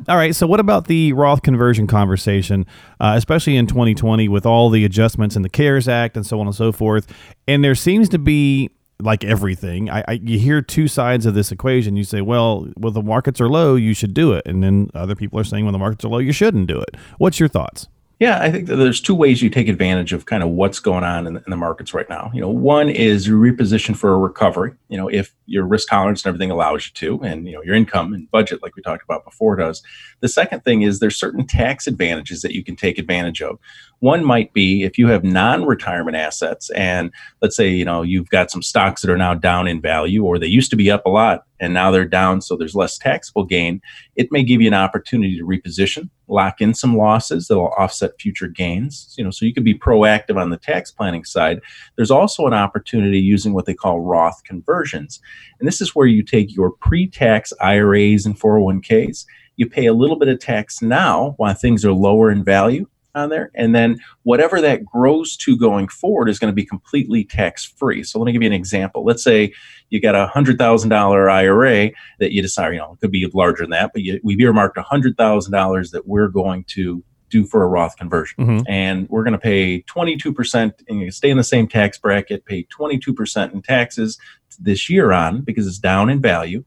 all 0.08 0.16
right. 0.16 0.34
So, 0.34 0.46
what 0.46 0.60
about 0.60 0.86
the 0.86 1.12
Roth 1.12 1.42
conversion 1.42 1.86
conversation, 1.86 2.66
uh, 3.00 3.14
especially 3.16 3.56
in 3.56 3.66
2020 3.66 4.28
with 4.28 4.44
all 4.44 4.70
the 4.70 4.84
adjustments 4.84 5.36
in 5.36 5.42
the 5.42 5.48
CARES 5.48 5.88
Act 5.88 6.16
and 6.16 6.26
so 6.26 6.40
on 6.40 6.46
and 6.46 6.56
so 6.56 6.72
forth? 6.72 7.06
And 7.46 7.62
there 7.62 7.74
seems 7.74 8.08
to 8.10 8.18
be 8.18 8.70
like 8.98 9.24
everything, 9.24 9.90
I, 9.90 10.04
I, 10.08 10.12
you 10.12 10.38
hear 10.38 10.62
two 10.62 10.88
sides 10.88 11.26
of 11.26 11.34
this 11.34 11.52
equation. 11.52 11.96
You 11.96 12.04
say, 12.04 12.22
well, 12.22 12.66
well, 12.78 12.92
the 12.92 13.02
markets 13.02 13.42
are 13.42 13.48
low, 13.48 13.74
you 13.74 13.92
should 13.92 14.14
do 14.14 14.32
it, 14.32 14.46
and 14.46 14.62
then 14.62 14.90
other 14.94 15.14
people 15.14 15.38
are 15.38 15.44
saying, 15.44 15.64
when 15.64 15.72
the 15.72 15.78
markets 15.78 16.02
are 16.06 16.08
low, 16.08 16.18
you 16.18 16.32
shouldn't 16.32 16.66
do 16.66 16.80
it. 16.80 16.96
What's 17.18 17.38
your 17.38 17.48
thoughts? 17.50 17.88
Yeah, 18.18 18.40
I 18.40 18.50
think 18.50 18.66
there's 18.66 19.02
two 19.02 19.14
ways 19.14 19.42
you 19.42 19.50
take 19.50 19.68
advantage 19.68 20.14
of 20.14 20.24
kind 20.24 20.42
of 20.42 20.48
what's 20.48 20.78
going 20.78 21.04
on 21.04 21.26
in 21.26 21.34
the, 21.34 21.42
in 21.44 21.50
the, 21.50 21.56
markets 21.56 21.92
right 21.92 22.08
now. 22.08 22.30
You 22.32 22.40
know, 22.40 22.48
one 22.48 22.88
is 22.88 23.28
reposition 23.28 23.94
for 23.94 24.14
a 24.14 24.18
recovery. 24.18 24.72
You 24.88 24.96
know, 24.96 25.08
if 25.08 25.34
your 25.44 25.66
risk 25.66 25.88
tolerance 25.88 26.24
and 26.24 26.30
everything 26.30 26.50
allows 26.50 26.86
you 26.86 26.92
to, 26.94 27.22
and 27.22 27.46
you 27.46 27.52
know 27.52 27.62
your 27.62 27.74
income 27.74 28.14
and 28.14 28.30
budget, 28.30 28.62
like 28.62 28.74
we 28.74 28.80
talked 28.80 29.04
about 29.04 29.26
before, 29.26 29.56
does. 29.56 29.82
The 30.20 30.28
second 30.28 30.64
thing 30.64 30.80
is 30.80 30.98
there's 30.98 31.18
certain 31.18 31.46
tax 31.46 31.86
advantages 31.86 32.40
that 32.40 32.54
you 32.54 32.64
can 32.64 32.74
take 32.74 32.96
advantage 32.96 33.42
of. 33.42 33.58
One 33.98 34.24
might 34.24 34.54
be 34.54 34.82
if 34.82 34.96
you 34.96 35.08
have 35.08 35.22
non-retirement 35.22 36.16
assets, 36.16 36.70
and 36.70 37.10
let's 37.42 37.54
say 37.54 37.68
you 37.68 37.84
know 37.84 38.00
you've 38.00 38.30
got 38.30 38.50
some 38.50 38.62
stocks 38.62 39.02
that 39.02 39.10
are 39.10 39.18
now 39.18 39.34
down 39.34 39.68
in 39.68 39.82
value, 39.82 40.24
or 40.24 40.38
they 40.38 40.46
used 40.46 40.70
to 40.70 40.76
be 40.76 40.90
up 40.90 41.04
a 41.04 41.10
lot 41.10 41.44
and 41.60 41.72
now 41.72 41.90
they're 41.90 42.04
down, 42.04 42.40
so 42.40 42.56
there's 42.56 42.74
less 42.74 42.98
taxable 42.98 43.44
gain. 43.44 43.80
It 44.14 44.30
may 44.30 44.42
give 44.42 44.60
you 44.60 44.68
an 44.68 44.74
opportunity 44.74 45.38
to 45.38 45.44
reposition, 45.44 46.10
lock 46.28 46.60
in 46.60 46.74
some 46.74 46.96
losses 46.96 47.48
that 47.48 47.56
will 47.56 47.74
offset 47.78 48.20
future 48.20 48.48
gains. 48.48 49.14
You 49.16 49.24
know, 49.24 49.30
so 49.30 49.46
you 49.46 49.54
can 49.54 49.64
be 49.64 49.78
proactive 49.78 50.40
on 50.40 50.50
the 50.50 50.56
tax 50.56 50.90
planning 50.90 51.24
side. 51.24 51.60
There's 51.96 52.10
also 52.10 52.46
an 52.46 52.54
opportunity 52.54 53.20
using 53.20 53.52
what 53.52 53.66
they 53.66 53.74
call 53.74 54.00
Roth 54.00 54.42
conversions, 54.44 55.20
and 55.58 55.66
this 55.66 55.80
is 55.80 55.94
where 55.94 56.06
you 56.06 56.22
take 56.22 56.54
your 56.54 56.70
pre-tax 56.70 57.52
IRAs 57.60 58.26
and 58.26 58.38
401ks. 58.38 59.24
You 59.56 59.68
pay 59.68 59.86
a 59.86 59.94
little 59.94 60.18
bit 60.18 60.28
of 60.28 60.38
tax 60.38 60.82
now 60.82 61.34
while 61.38 61.54
things 61.54 61.84
are 61.84 61.92
lower 61.92 62.30
in 62.30 62.44
value 62.44 62.86
on 63.16 63.30
there. 63.30 63.50
And 63.54 63.74
then 63.74 63.98
whatever 64.22 64.60
that 64.60 64.84
grows 64.84 65.36
to 65.38 65.58
going 65.58 65.88
forward 65.88 66.28
is 66.28 66.38
going 66.38 66.50
to 66.50 66.54
be 66.54 66.64
completely 66.64 67.24
tax 67.24 67.64
free. 67.64 68.02
So 68.02 68.18
let 68.18 68.26
me 68.26 68.32
give 68.32 68.42
you 68.42 68.48
an 68.48 68.52
example. 68.52 69.04
Let's 69.04 69.24
say 69.24 69.52
you 69.90 70.00
got 70.00 70.14
a 70.14 70.26
hundred 70.26 70.58
thousand 70.58 70.90
dollar 70.90 71.28
IRA 71.30 71.90
that 72.20 72.32
you 72.32 72.42
decide, 72.42 72.72
you 72.74 72.78
know, 72.78 72.92
it 72.92 73.00
could 73.00 73.10
be 73.10 73.28
larger 73.32 73.64
than 73.64 73.70
that, 73.70 73.92
but 73.92 74.02
you, 74.02 74.20
we've 74.22 74.40
earmarked 74.40 74.76
a 74.76 74.82
hundred 74.82 75.16
thousand 75.16 75.52
dollars 75.52 75.90
that 75.90 76.06
we're 76.06 76.28
going 76.28 76.64
to 76.68 77.02
do 77.28 77.44
for 77.44 77.62
a 77.62 77.66
Roth 77.66 77.96
conversion. 77.96 78.46
Mm-hmm. 78.46 78.62
And 78.68 79.08
we're 79.08 79.24
going 79.24 79.32
to 79.32 79.38
pay 79.38 79.82
22% 79.82 80.72
and 80.88 81.00
you 81.00 81.10
stay 81.10 81.30
in 81.30 81.36
the 81.36 81.44
same 81.44 81.66
tax 81.66 81.98
bracket, 81.98 82.44
pay 82.44 82.64
22% 82.64 83.52
in 83.52 83.62
taxes 83.62 84.18
this 84.60 84.88
year 84.88 85.12
on 85.12 85.42
because 85.42 85.66
it's 85.66 85.78
down 85.78 86.08
in 86.08 86.20
value. 86.20 86.64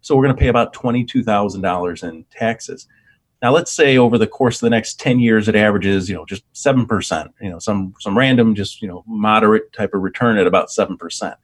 So 0.00 0.16
we're 0.16 0.24
going 0.24 0.36
to 0.36 0.40
pay 0.40 0.48
about 0.48 0.74
$22,000 0.74 2.08
in 2.08 2.24
taxes. 2.30 2.88
Now, 3.42 3.50
let's 3.50 3.72
say 3.72 3.98
over 3.98 4.18
the 4.18 4.26
course 4.28 4.56
of 4.56 4.66
the 4.66 4.70
next 4.70 5.00
10 5.00 5.18
years, 5.18 5.48
it 5.48 5.56
averages, 5.56 6.08
you 6.08 6.14
know, 6.14 6.24
just 6.24 6.44
7%, 6.52 7.32
you 7.40 7.50
know, 7.50 7.58
some, 7.58 7.92
some 7.98 8.16
random, 8.16 8.54
just, 8.54 8.80
you 8.80 8.86
know, 8.86 9.02
moderate 9.08 9.72
type 9.72 9.94
of 9.94 10.02
return 10.02 10.38
at 10.38 10.46
about 10.46 10.68
7%. 10.68 11.34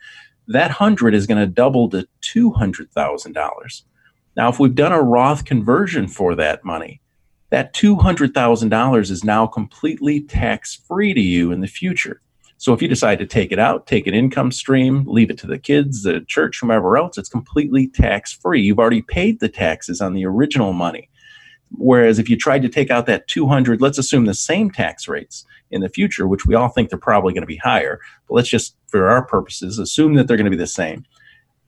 That 0.47 0.69
100 0.69 1.12
is 1.12 1.27
going 1.27 1.41
to 1.41 1.47
double 1.47 1.89
to 1.91 2.06
$200,000. 2.23 3.83
Now, 4.37 4.49
if 4.49 4.61
we've 4.61 4.75
done 4.75 4.93
a 4.93 5.03
Roth 5.03 5.45
conversion 5.45 6.06
for 6.06 6.37
that 6.37 6.65
money, 6.65 7.00
that 7.50 7.75
$200,000 7.75 9.11
is 9.11 9.25
now 9.25 9.49
completely 9.49 10.21
tax 10.21 10.77
free 10.77 11.12
to 11.12 11.21
you 11.21 11.50
in 11.50 11.61
the 11.61 11.67
future. 11.67 12.21
So 12.59 12.73
if 12.73 12.81
you 12.81 12.87
decide 12.87 13.19
to 13.19 13.27
take 13.27 13.50
it 13.50 13.59
out, 13.59 13.89
take 13.89 14.06
an 14.06 14.15
income 14.15 14.53
stream, 14.53 15.05
leave 15.06 15.31
it 15.31 15.39
to 15.39 15.47
the 15.49 15.59
kids, 15.59 16.05
the 16.05 16.21
church, 16.21 16.61
whomever 16.61 16.97
else, 16.97 17.19
it's 17.19 17.29
completely 17.29 17.89
tax 17.89 18.33
free. 18.33 18.62
You've 18.62 18.79
already 18.79 19.03
paid 19.03 19.41
the 19.41 19.49
taxes 19.49 20.00
on 20.00 20.12
the 20.12 20.25
original 20.25 20.73
money. 20.73 21.09
Whereas 21.76 22.19
if 22.19 22.29
you 22.29 22.37
tried 22.37 22.62
to 22.62 22.69
take 22.69 22.91
out 22.91 23.06
that 23.06 23.29
200, 23.29 23.81
let's 23.81 23.99
assume 23.99 24.25
the 24.25 24.35
same 24.35 24.70
tax 24.70 25.06
rates 25.09 25.44
in 25.70 25.81
the 25.81 25.88
future, 25.88 26.26
which 26.26 26.47
we 26.47 26.55
all 26.55 26.69
think 26.69 26.88
they're 26.88 26.99
probably 26.99 27.32
going 27.32 27.43
to 27.43 27.47
be 27.47 27.56
higher, 27.56 28.00
but 28.26 28.35
let's 28.35 28.49
just, 28.49 28.76
for 28.87 29.09
our 29.09 29.25
purposes, 29.25 29.79
assume 29.79 30.15
that 30.15 30.26
they're 30.26 30.37
going 30.37 30.44
to 30.44 30.50
be 30.50 30.56
the 30.56 30.67
same. 30.67 31.05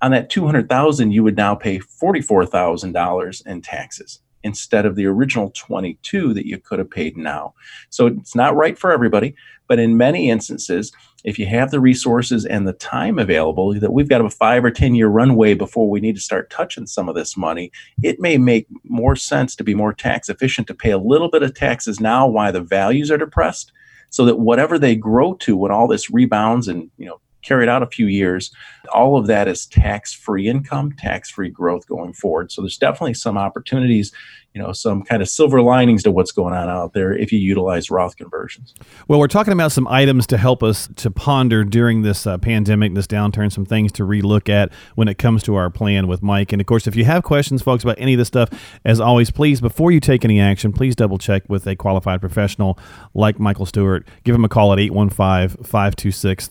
On 0.02 0.10
that 0.12 0.30
200,000, 0.30 1.10
you 1.10 1.22
would 1.22 1.36
now 1.36 1.54
pay 1.54 1.78
$44,000 1.78 3.46
in 3.46 3.60
taxes 3.60 4.20
instead 4.42 4.86
of 4.86 4.96
the 4.96 5.04
original 5.04 5.52
22 5.54 6.32
that 6.32 6.46
you 6.46 6.58
could 6.58 6.78
have 6.78 6.90
paid 6.90 7.16
now. 7.16 7.52
So 7.90 8.06
it's 8.06 8.34
not 8.34 8.56
right 8.56 8.78
for 8.78 8.90
everybody, 8.90 9.34
but 9.68 9.78
in 9.78 9.98
many 9.98 10.30
instances, 10.30 10.92
if 11.24 11.38
you 11.38 11.46
have 11.46 11.70
the 11.70 11.80
resources 11.80 12.46
and 12.46 12.66
the 12.66 12.72
time 12.72 13.18
available, 13.18 13.74
that 13.78 13.92
we've 13.92 14.08
got 14.08 14.24
a 14.24 14.30
five 14.30 14.64
or 14.64 14.70
10 14.70 14.94
year 14.94 15.08
runway 15.08 15.54
before 15.54 15.88
we 15.88 16.00
need 16.00 16.14
to 16.14 16.20
start 16.20 16.50
touching 16.50 16.86
some 16.86 17.08
of 17.08 17.14
this 17.14 17.36
money, 17.36 17.70
it 18.02 18.20
may 18.20 18.38
make 18.38 18.66
more 18.84 19.16
sense 19.16 19.54
to 19.56 19.64
be 19.64 19.74
more 19.74 19.92
tax 19.92 20.28
efficient 20.28 20.66
to 20.68 20.74
pay 20.74 20.90
a 20.90 20.98
little 20.98 21.30
bit 21.30 21.42
of 21.42 21.54
taxes 21.54 22.00
now 22.00 22.26
while 22.26 22.52
the 22.52 22.60
values 22.60 23.10
are 23.10 23.18
depressed 23.18 23.72
so 24.10 24.24
that 24.24 24.40
whatever 24.40 24.78
they 24.78 24.96
grow 24.96 25.34
to 25.34 25.56
when 25.56 25.70
all 25.70 25.86
this 25.86 26.10
rebounds 26.10 26.68
and 26.68 26.90
you 26.98 27.06
know 27.06 27.20
carried 27.42 27.68
out 27.68 27.82
a 27.82 27.86
few 27.86 28.06
years. 28.06 28.50
All 28.92 29.16
of 29.16 29.26
that 29.26 29.48
is 29.48 29.66
tax 29.66 30.12
free 30.12 30.48
income, 30.48 30.92
tax 30.92 31.30
free 31.30 31.50
growth 31.50 31.86
going 31.86 32.12
forward. 32.12 32.52
So 32.52 32.62
there's 32.62 32.78
definitely 32.78 33.14
some 33.14 33.36
opportunities, 33.38 34.12
you 34.54 34.60
know, 34.60 34.72
some 34.72 35.02
kind 35.02 35.22
of 35.22 35.28
silver 35.28 35.62
linings 35.62 36.02
to 36.02 36.10
what's 36.10 36.32
going 36.32 36.54
on 36.54 36.68
out 36.68 36.92
there 36.92 37.12
if 37.12 37.30
you 37.30 37.38
utilize 37.38 37.90
Roth 37.90 38.16
conversions. 38.16 38.74
Well, 39.06 39.20
we're 39.20 39.28
talking 39.28 39.52
about 39.52 39.70
some 39.70 39.86
items 39.86 40.26
to 40.28 40.38
help 40.38 40.62
us 40.62 40.88
to 40.96 41.10
ponder 41.10 41.64
during 41.64 42.02
this 42.02 42.26
uh, 42.26 42.38
pandemic, 42.38 42.94
this 42.94 43.06
downturn, 43.06 43.52
some 43.52 43.64
things 43.64 43.92
to 43.92 44.02
relook 44.04 44.48
at 44.48 44.72
when 44.96 45.08
it 45.08 45.18
comes 45.18 45.42
to 45.44 45.54
our 45.54 45.70
plan 45.70 46.08
with 46.08 46.22
Mike. 46.22 46.52
And 46.52 46.60
of 46.60 46.66
course, 46.66 46.86
if 46.86 46.96
you 46.96 47.04
have 47.04 47.22
questions, 47.22 47.62
folks, 47.62 47.84
about 47.84 47.96
any 47.98 48.14
of 48.14 48.18
this 48.18 48.28
stuff, 48.28 48.50
as 48.84 48.98
always, 48.98 49.30
please, 49.30 49.60
before 49.60 49.92
you 49.92 50.00
take 50.00 50.24
any 50.24 50.40
action, 50.40 50.72
please 50.72 50.96
double 50.96 51.18
check 51.18 51.42
with 51.48 51.66
a 51.66 51.76
qualified 51.76 52.20
professional 52.20 52.78
like 53.14 53.38
Michael 53.38 53.66
Stewart. 53.66 54.06
Give 54.24 54.34
him 54.34 54.44
a 54.44 54.48
call 54.48 54.72
at 54.72 54.80
815 54.80 55.64
526 55.64 56.48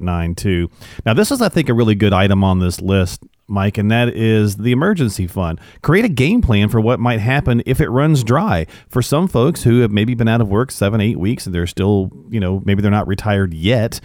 3092. 0.00 0.70
Now, 1.06 1.14
this 1.14 1.30
is, 1.30 1.40
I 1.40 1.48
think, 1.48 1.68
a 1.68 1.74
really 1.74 1.94
good 1.94 2.12
item 2.12 2.42
on 2.42 2.58
this 2.58 2.80
list, 2.80 3.22
Mike, 3.46 3.78
and 3.78 3.90
that 3.90 4.08
is 4.08 4.56
the 4.56 4.72
emergency 4.72 5.26
fund. 5.26 5.60
Create 5.82 6.04
a 6.04 6.08
game 6.08 6.42
plan 6.42 6.68
for 6.68 6.80
what 6.80 6.98
might 6.98 7.20
happen 7.20 7.62
if 7.66 7.80
it 7.80 7.88
runs 7.88 8.24
dry. 8.24 8.66
For 8.88 9.02
some 9.02 9.28
folks 9.28 9.62
who 9.62 9.80
have 9.80 9.90
maybe 9.90 10.14
been 10.14 10.28
out 10.28 10.40
of 10.40 10.48
work 10.48 10.70
seven, 10.70 11.00
eight 11.00 11.18
weeks 11.18 11.46
and 11.46 11.54
they're 11.54 11.66
still, 11.66 12.10
you 12.30 12.40
know, 12.40 12.62
maybe 12.64 12.82
they're 12.82 12.90
not 12.90 13.06
retired 13.06 13.54
yet, 13.54 14.00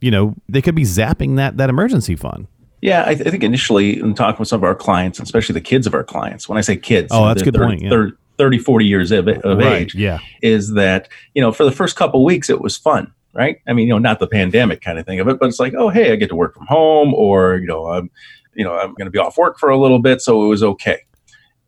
you 0.00 0.10
know, 0.10 0.34
they 0.48 0.62
could 0.62 0.74
be 0.74 0.84
zapping 0.84 1.36
that 1.36 1.56
that 1.56 1.68
emergency 1.68 2.14
fund. 2.14 2.46
Yeah, 2.80 3.02
I, 3.04 3.14
th- 3.14 3.26
I 3.26 3.30
think 3.30 3.42
initially 3.42 3.98
in 3.98 4.14
talking 4.14 4.38
with 4.38 4.46
some 4.46 4.60
of 4.60 4.64
our 4.64 4.76
clients, 4.76 5.18
especially 5.18 5.54
the 5.54 5.60
kids 5.60 5.84
of 5.88 5.94
our 5.94 6.04
clients, 6.04 6.48
when 6.48 6.58
I 6.58 6.60
say 6.60 6.76
kids, 6.76 7.08
oh, 7.10 7.26
that's 7.26 7.42
a 7.42 7.44
good 7.44 7.54
30, 7.54 7.66
point. 7.66 7.82
Yeah. 7.82 8.10
30, 8.38 8.58
40 8.58 8.86
years 8.86 9.10
of, 9.10 9.26
of 9.26 9.58
right, 9.58 9.82
age, 9.82 9.96
yeah. 9.96 10.20
is 10.42 10.74
that, 10.74 11.08
you 11.34 11.42
know, 11.42 11.50
for 11.50 11.64
the 11.64 11.72
first 11.72 11.96
couple 11.96 12.24
weeks, 12.24 12.48
it 12.48 12.60
was 12.60 12.76
fun 12.76 13.12
right? 13.34 13.58
I 13.66 13.72
mean, 13.72 13.88
you 13.88 13.94
know, 13.94 13.98
not 13.98 14.18
the 14.18 14.26
pandemic 14.26 14.80
kind 14.80 14.98
of 14.98 15.06
thing 15.06 15.20
of 15.20 15.28
it, 15.28 15.38
but 15.38 15.48
it's 15.48 15.60
like, 15.60 15.74
oh, 15.74 15.88
hey, 15.88 16.12
I 16.12 16.16
get 16.16 16.28
to 16.28 16.36
work 16.36 16.54
from 16.54 16.66
home, 16.66 17.14
or 17.14 17.56
you 17.56 17.66
know, 17.66 17.86
I'm, 17.86 18.10
you 18.54 18.64
know, 18.64 18.78
I'm 18.78 18.94
going 18.94 19.06
to 19.06 19.10
be 19.10 19.18
off 19.18 19.36
work 19.36 19.58
for 19.58 19.68
a 19.68 19.78
little 19.78 20.00
bit, 20.00 20.20
so 20.20 20.44
it 20.44 20.48
was 20.48 20.62
okay. 20.62 21.02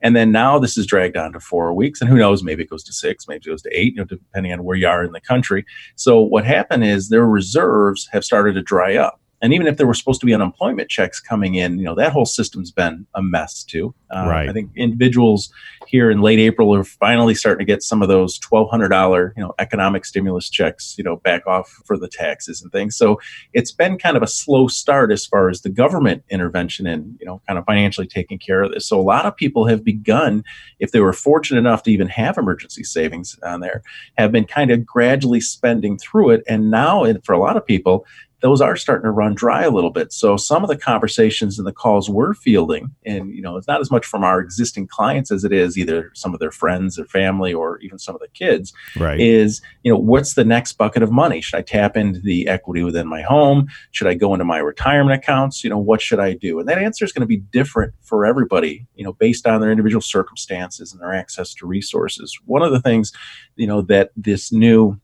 And 0.03 0.17
then 0.17 0.33
now 0.33 0.59
this 0.59 0.79
is 0.79 0.87
dragged 0.87 1.17
on 1.17 1.33
to 1.35 1.41
four 1.41 1.75
weeks, 1.75 2.01
and 2.01 2.09
who 2.09 2.17
knows, 2.17 2.43
maybe 2.43 2.63
it 2.63 2.71
goes 2.71 2.83
to 2.85 2.93
six, 2.93 3.29
maybe 3.29 3.43
it 3.45 3.51
goes 3.51 3.63
to 3.63 3.71
eight, 3.79 3.93
you 3.93 3.99
know, 3.99 4.05
depending 4.05 4.53
on 4.53 4.65
where 4.65 4.77
you 4.77 4.89
are 4.89 5.05
in 5.05 5.13
the 5.13 5.21
country. 5.21 5.67
So 5.97 6.21
what 6.21 6.47
happened 6.47 6.85
is 6.85 7.09
their 7.09 7.27
reserves 7.27 8.09
have 8.11 8.25
started 8.25 8.55
to 8.55 8.63
dry 8.63 8.97
up. 8.97 9.20
And 9.43 9.55
even 9.55 9.67
if 9.67 9.77
there 9.77 9.87
were 9.87 9.95
supposed 9.95 10.21
to 10.21 10.27
be 10.27 10.35
unemployment 10.35 10.89
checks 10.89 11.21
coming 11.21 11.55
in, 11.55 11.79
you 11.79 11.85
know, 11.85 11.95
that 11.95 12.13
whole 12.13 12.27
system's 12.27 12.71
been 12.71 13.07
a 13.15 13.23
mess 13.23 13.65
too. 13.65 13.95
Um, 14.11 14.29
right. 14.29 14.49
I 14.49 14.53
think 14.53 14.71
individuals 14.77 15.51
here 15.87 16.11
in 16.11 16.21
late 16.21 16.39
April 16.39 16.75
are 16.75 16.85
finally 16.85 17.35
starting 17.35 17.67
to 17.67 17.73
get 17.73 17.83
some 17.83 18.03
of 18.03 18.09
those 18.09 18.39
$1,200, 18.39 19.33
you 19.37 19.43
know, 19.43 19.55
economic 19.59 20.05
stimulus 20.05 20.51
checks, 20.51 20.95
you 20.99 21.05
know, 21.05 21.17
back 21.17 21.47
off 21.47 21.69
for 21.85 21.97
the 21.99 22.09
taxes 22.09 22.63
and 22.63 22.71
things. 22.71 22.97
So 22.97 23.21
it's 23.53 23.73
been 23.73 23.99
kind 23.99 24.17
of 24.17 24.23
a 24.23 24.27
slow 24.27 24.69
start 24.69 25.11
as 25.11 25.27
far 25.27 25.49
as 25.49 25.63
the 25.63 25.71
government 25.71 26.23
intervention 26.29 26.87
and, 26.87 27.17
you 27.19 27.27
know, 27.27 27.41
kind 27.47 27.59
of 27.59 27.65
financially 27.65 28.07
taking 28.07 28.39
care 28.39 28.63
of 28.63 28.73
this. 28.73 28.87
So 28.87 29.01
a 29.01 29.03
lot 29.03 29.27
of 29.27 29.37
people 29.37 29.67
have 29.67 29.83
begun, 29.83 30.45
if 30.79 30.93
they 30.93 31.01
were 31.01 31.13
fortunate 31.13 31.59
enough 31.59 31.83
to 31.85 31.91
even 31.91 32.09
have 32.09 32.37
emergency 32.37 32.85
savings 32.85 33.39
on 33.43 33.61
there, 33.61 33.83
have 34.19 34.33
been 34.33 34.45
kind 34.45 34.71
of 34.71 34.85
gradually 34.85 35.41
spending 35.41 35.99
through 35.99 36.31
it. 36.31 36.43
And 36.49 36.71
now, 36.71 37.05
for 37.25 37.33
a 37.33 37.39
lot 37.39 37.57
of 37.57 37.67
people, 37.67 38.07
those 38.41 38.61
are 38.61 38.77
starting 38.77 39.05
to 39.05 39.11
run 39.11 39.35
dry 39.35 39.65
a 39.65 39.71
little 39.71 39.91
bit. 39.91 40.13
So 40.13 40.37
some 40.37 40.63
of 40.63 40.69
the 40.69 40.77
conversations 40.77 41.59
and 41.59 41.67
the 41.67 41.73
calls 41.73 42.09
we're 42.09 42.35
fielding, 42.35 42.95
and 43.05 43.35
you 43.35 43.43
know, 43.43 43.57
it's 43.57 43.69
not 43.69 43.81
as 43.81 43.91
much 43.91 44.07
from 44.07 44.25
our 44.25 44.41
existing 44.41 44.87
clients 44.87 45.31
as 45.31 45.45
it 45.45 45.53
is 45.53 45.77
either 45.77 46.11
some 46.15 46.35
of 46.35 46.41
their 46.41 46.51
friends 46.51 46.99
or 46.99 47.05
family 47.05 47.53
or 47.53 47.79
even 47.81 47.99
some 47.99 48.15
of 48.15 48.21
the 48.21 48.29
kids. 48.29 48.73
Right. 48.97 49.21
Is 49.21 49.61
you 49.83 49.93
know, 49.93 49.99
what's 49.99 50.35
the 50.35 50.45
next 50.45 50.75
bucket 50.75 51.03
of 51.03 51.11
money? 51.11 51.41
Should 51.41 51.59
I 51.59 51.63
tap 51.63 51.97
into 51.97 52.21
the 52.21 52.49
equity 52.49 52.83
within 52.83 53.07
my 53.07 53.23
home? 53.23 53.69
Should 53.91 54.07
I 54.07 54.15
go 54.15 54.33
into 54.35 54.45
my 54.45 54.59
retirement 54.59 55.21
accounts? 55.23 55.63
You 55.63 55.71
know, 55.71 55.79
what 55.79 56.01
should 56.01 56.21
I 56.21 56.35
do? 56.35 56.59
And 56.59 56.69
that 56.69 56.79
answer 56.79 57.05
is 57.05 57.13
going 57.13 57.21
to 57.23 57.27
be 57.27 57.39
different 57.39 57.95
for 58.03 58.25
everybody. 58.25 58.87
You 58.95 59.05
know, 59.05 59.13
based 59.13 59.47
on 59.47 59.61
their 59.61 59.71
individual 59.71 60.03
circumstances 60.03 60.93
and 60.93 61.01
their 61.01 61.13
access 61.13 61.55
to 61.55 61.67
resources. 61.67 62.39
One 62.47 62.63
of 62.63 62.73
the 62.73 62.81
things, 62.81 63.13
you 63.57 63.67
know, 63.67 63.83
that 63.83 64.11
this 64.17 64.53
new 64.53 64.99